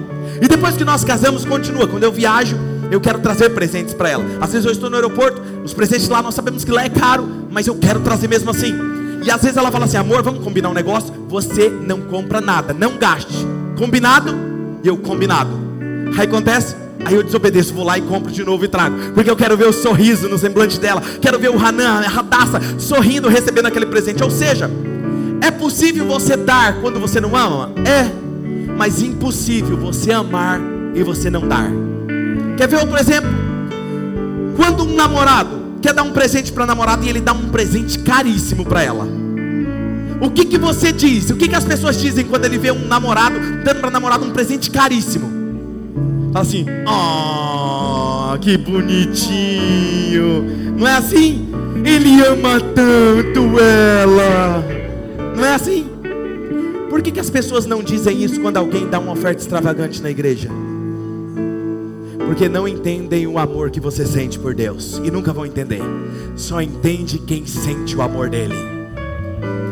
[0.42, 1.88] E depois que nós casamos, continua.
[1.88, 2.58] Quando eu viajo,
[2.90, 4.24] eu quero trazer presentes para ela.
[4.40, 7.28] Às vezes eu estou no aeroporto, os presentes lá nós sabemos que lá é caro,
[7.50, 8.74] mas eu quero trazer mesmo assim.
[9.24, 11.14] E às vezes ela fala assim: amor, vamos combinar um negócio?
[11.28, 13.46] Você não compra nada, não gaste.
[13.78, 14.34] Combinado?
[14.84, 15.58] Eu combinado.
[16.18, 16.83] Aí acontece?
[17.06, 18.96] Aí eu desobedeço, vou lá e compro de novo e trago.
[19.14, 21.02] Porque eu quero ver o sorriso no semblante dela.
[21.22, 24.24] Quero ver o Hanan, a Radassa, sorrindo, recebendo aquele presente.
[24.24, 24.70] Ou seja,
[25.42, 27.72] é possível você dar quando você não ama?
[27.86, 28.10] É.
[28.78, 30.60] Mas impossível você amar
[30.96, 31.70] e você não dar.
[32.58, 33.30] Quer ver outro exemplo?
[34.56, 38.00] Quando um namorado quer dar um presente para a namorada e ele dá um presente
[38.00, 39.06] caríssimo para ela.
[40.22, 41.30] O que, que você diz?
[41.30, 44.24] O que, que as pessoas dizem quando ele vê um namorado dando para a namorada
[44.24, 45.33] um presente caríssimo?
[46.34, 50.44] Assim: Oh, que bonitinho.
[50.78, 51.48] Não é assim?
[51.86, 54.64] Ele ama tanto ela.
[55.36, 55.88] Não é assim?
[56.90, 60.10] Por que, que as pessoas não dizem isso quando alguém dá uma oferta extravagante na
[60.10, 60.50] igreja?
[62.26, 65.82] Porque não entendem o amor que você sente por Deus e nunca vão entender.
[66.36, 68.56] Só entende quem sente o amor dele.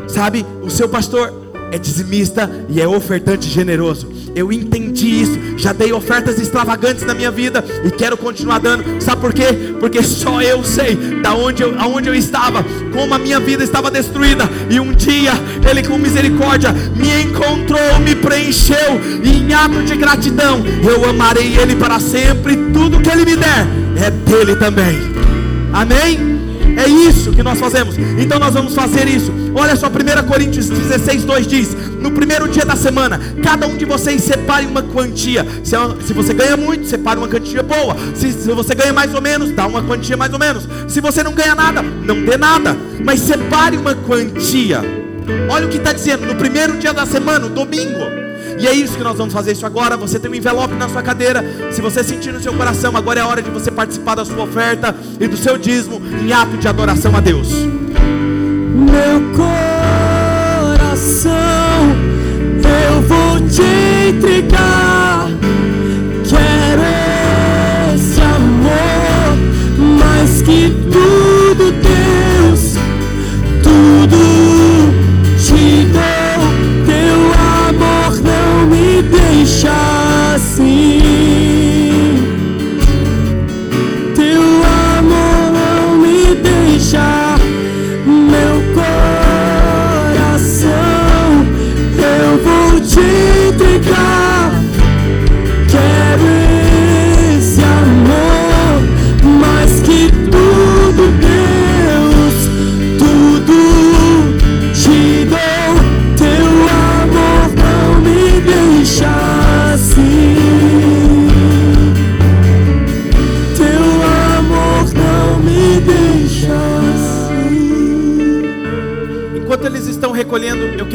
[0.08, 1.34] Sabe, o seu pastor
[1.72, 4.12] é dizimista e é ofertante generoso.
[4.36, 5.40] Eu entendi isso.
[5.58, 9.02] Já dei ofertas extravagantes na minha vida e quero continuar dando.
[9.02, 9.48] Sabe por quê?
[9.80, 12.64] Porque só eu sei da onde eu, aonde eu estava,
[12.94, 14.50] como a minha vida estava destruída.
[14.70, 15.32] E um dia
[15.70, 21.76] Ele com misericórdia me encontrou, me preencheu e em ato de gratidão eu amarei Ele
[21.76, 22.56] para sempre.
[22.74, 23.68] Tudo que Ele me der
[23.98, 24.98] é dele também.
[25.74, 26.31] Amém?
[26.82, 27.96] É isso que nós fazemos.
[28.18, 29.32] Então nós vamos fazer isso.
[29.54, 33.86] Olha só, 1 Coríntios 16, 2 diz: No primeiro dia da semana, cada um de
[33.86, 35.46] vocês separe uma quantia.
[35.64, 37.96] Se, se você ganha muito, separe uma quantia boa.
[38.16, 40.68] Se, se você ganha mais ou menos, dá uma quantia mais ou menos.
[40.88, 42.76] Se você não ganha nada, não dê nada.
[43.06, 44.82] Mas separe uma quantia.
[45.50, 48.21] Olha o que está dizendo: no primeiro dia da semana, domingo.
[48.62, 49.98] E é isso que nós vamos fazer isso agora.
[49.98, 51.44] Você tem um envelope na sua cadeira.
[51.72, 54.44] Se você sentir no seu coração, agora é a hora de você participar da sua
[54.44, 57.50] oferta e do seu dízimo em ato de adoração a Deus.
[58.74, 61.32] Meu coração
[62.64, 63.64] eu vou te
[64.10, 65.11] entregar.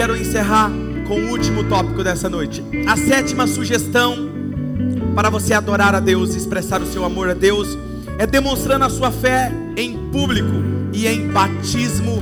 [0.07, 0.71] Quero encerrar
[1.09, 2.63] com o último tópico dessa noite.
[2.87, 4.31] A sétima sugestão
[5.17, 7.77] para você adorar a Deus e expressar o seu amor a Deus
[8.17, 12.21] é demonstrando a sua fé em público e em batismo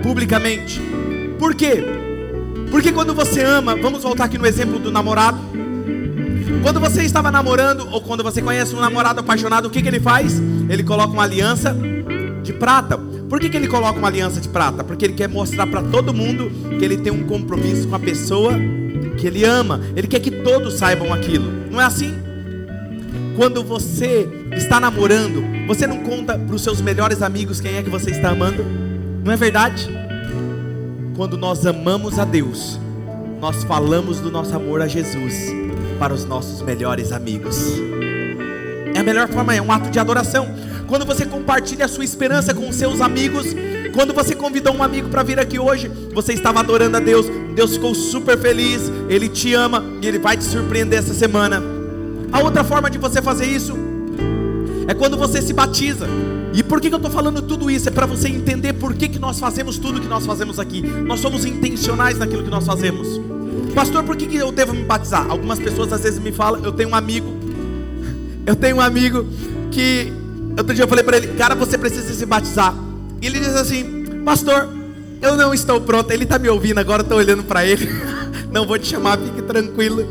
[0.00, 0.80] publicamente.
[1.40, 1.84] Por quê?
[2.70, 5.38] Porque quando você ama, vamos voltar aqui no exemplo do namorado.
[6.62, 9.98] Quando você estava namorando, ou quando você conhece um namorado apaixonado, o que, que ele
[9.98, 10.40] faz?
[10.68, 11.76] Ele coloca uma aliança
[12.44, 12.96] de prata.
[13.28, 14.84] Por que, que ele coloca uma aliança de prata?
[14.84, 18.52] Porque ele quer mostrar para todo mundo que ele tem um compromisso com a pessoa
[19.16, 19.80] que ele ama.
[19.96, 21.50] Ele quer que todos saibam aquilo.
[21.70, 22.14] Não é assim?
[23.36, 27.90] Quando você está namorando, você não conta para os seus melhores amigos quem é que
[27.90, 28.64] você está amando?
[29.24, 29.88] Não é verdade?
[31.16, 32.78] Quando nós amamos a Deus,
[33.40, 35.34] nós falamos do nosso amor a Jesus
[35.98, 37.56] para os nossos melhores amigos.
[38.94, 40.46] É a melhor forma, é um ato de adoração.
[40.88, 43.46] Quando você compartilha a sua esperança com os seus amigos,
[43.92, 47.72] quando você convidou um amigo para vir aqui hoje, você estava adorando a Deus, Deus
[47.72, 51.62] ficou super feliz, Ele te ama e Ele vai te surpreender essa semana.
[52.30, 53.76] A outra forma de você fazer isso
[54.86, 56.06] é quando você se batiza.
[56.52, 57.88] E por que, que eu estou falando tudo isso?
[57.88, 60.82] É para você entender por que, que nós fazemos tudo que nós fazemos aqui.
[60.82, 63.20] Nós somos intencionais naquilo que nós fazemos.
[63.74, 65.26] Pastor, por que, que eu devo me batizar?
[65.28, 67.28] Algumas pessoas às vezes me falam, eu tenho um amigo,
[68.46, 69.26] eu tenho um amigo
[69.70, 70.12] que
[70.58, 72.74] outro dia eu falei para ele, cara, você precisa se batizar.
[73.20, 74.68] E ele diz assim, pastor,
[75.20, 76.10] eu não estou pronto.
[76.10, 77.88] Ele está me ouvindo agora, estou olhando para ele.
[78.50, 80.06] não vou te chamar, fique tranquilo.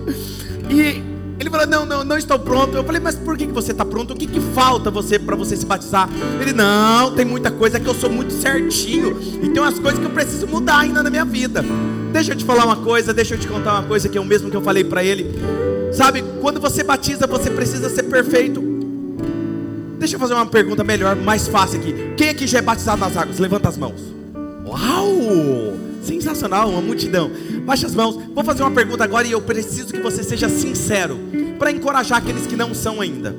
[0.70, 1.04] E
[1.39, 2.76] ele falou, não, não, não estou pronto.
[2.76, 4.14] Eu falei, mas por que, que você está pronto?
[4.14, 6.10] O que, que falta você para você se batizar?
[6.39, 9.20] Ele, não, tem muita coisa que eu sou muito certinho.
[9.43, 11.64] E tem umas coisas que eu preciso mudar ainda na minha vida.
[12.12, 14.26] Deixa eu te falar uma coisa, deixa eu te contar uma coisa que é o
[14.26, 15.30] mesmo que eu falei para ele.
[15.91, 18.64] Sabe, quando você batiza, você precisa ser perfeito.
[20.06, 21.91] Deixa eu fazer uma pergunta melhor, mais fácil aqui.
[22.16, 23.39] Quem aqui já é batizado nas águas?
[23.39, 23.99] Levanta as mãos.
[24.64, 25.74] Uau!
[26.03, 27.32] Sensacional, uma multidão.
[27.66, 28.24] Baixa as mãos.
[28.36, 31.18] Vou fazer uma pergunta agora e eu preciso que você seja sincero
[31.58, 33.36] para encorajar aqueles que não são ainda.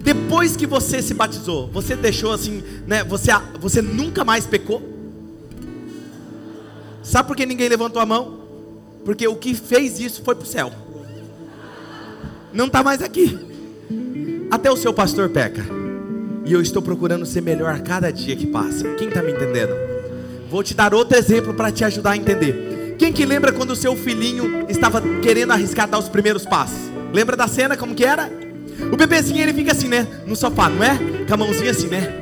[0.00, 3.04] Depois que você se batizou, você deixou assim, né?
[3.04, 3.30] Você,
[3.60, 4.82] você nunca mais pecou?
[7.00, 8.40] Sabe por que ninguém levantou a mão?
[9.04, 10.72] Porque o que fez isso foi para o céu.
[12.52, 13.38] Não está mais aqui.
[14.50, 15.81] Até o seu pastor peca.
[16.44, 18.88] E eu estou procurando ser melhor a cada dia que passa.
[18.94, 19.74] Quem está me entendendo?
[20.50, 22.96] Vou te dar outro exemplo para te ajudar a entender.
[22.98, 26.78] Quem que lembra quando o seu filhinho estava querendo arriscar dar os primeiros passos?
[27.12, 28.30] Lembra da cena como que era?
[28.92, 30.06] O bebezinho ele fica assim, né?
[30.26, 30.98] No sofá, não é?
[31.26, 32.12] Com a mãozinha assim, né?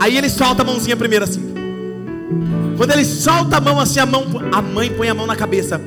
[0.00, 1.52] Aí ele solta a mãozinha primeiro assim.
[2.76, 5.80] Quando ele solta a mão assim, a mão, a mãe põe a mão na cabeça.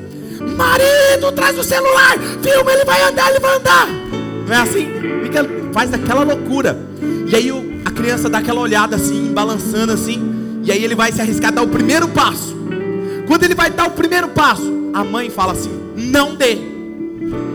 [0.56, 4.05] Marido, traz o celular, filma, ele vai andar, ele vai andar.
[4.48, 4.88] Não é assim?
[5.24, 6.78] Fica, faz aquela loucura.
[7.28, 10.62] E aí o, a criança dá aquela olhada assim, balançando assim.
[10.64, 12.56] E aí ele vai se arriscar a dar o primeiro passo.
[13.28, 16.58] Quando ele vai dar o primeiro passo, a mãe fala assim: Não dê,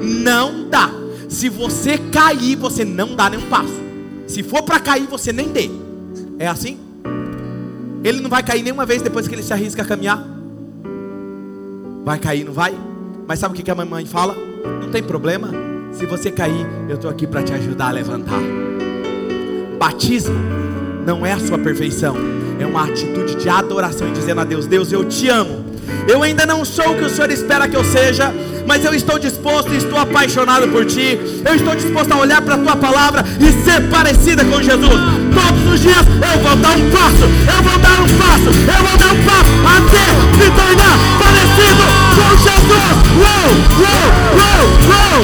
[0.03, 0.91] não dá.
[1.29, 3.81] Se você cair, você não dá nenhum passo.
[4.27, 5.71] Se for para cair, você nem dê.
[6.39, 6.79] É assim?
[8.03, 10.27] Ele não vai cair nenhuma vez depois que ele se arrisca a caminhar?
[12.05, 12.75] Vai cair, não vai?
[13.29, 14.35] Mas sabe o que a mamãe fala?
[14.81, 15.70] Não tem problema.
[15.93, 18.41] Se você cair, eu estou aqui para te ajudar a levantar.
[19.79, 20.37] Batismo
[21.05, 22.17] não é a sua perfeição,
[22.59, 25.65] é uma atitude de adoração e dizendo a Deus: Deus, eu te amo.
[26.09, 28.33] Eu ainda não sou o que o Senhor espera que eu seja,
[28.67, 31.19] mas eu estou disposto e estou apaixonado por Ti.
[31.45, 35.01] Eu estou disposto a olhar para a Tua palavra e ser parecida com Jesus.
[35.35, 37.25] Todos os dias eu vou dar um passo,
[37.57, 42.37] eu vou dar um passo, eu vou dar um passo até me tornar parecido soul
[42.45, 42.83] shall go.
[43.23, 43.49] Whoa,
[43.81, 44.05] whoa,
[44.37, 45.21] whoa, whoa.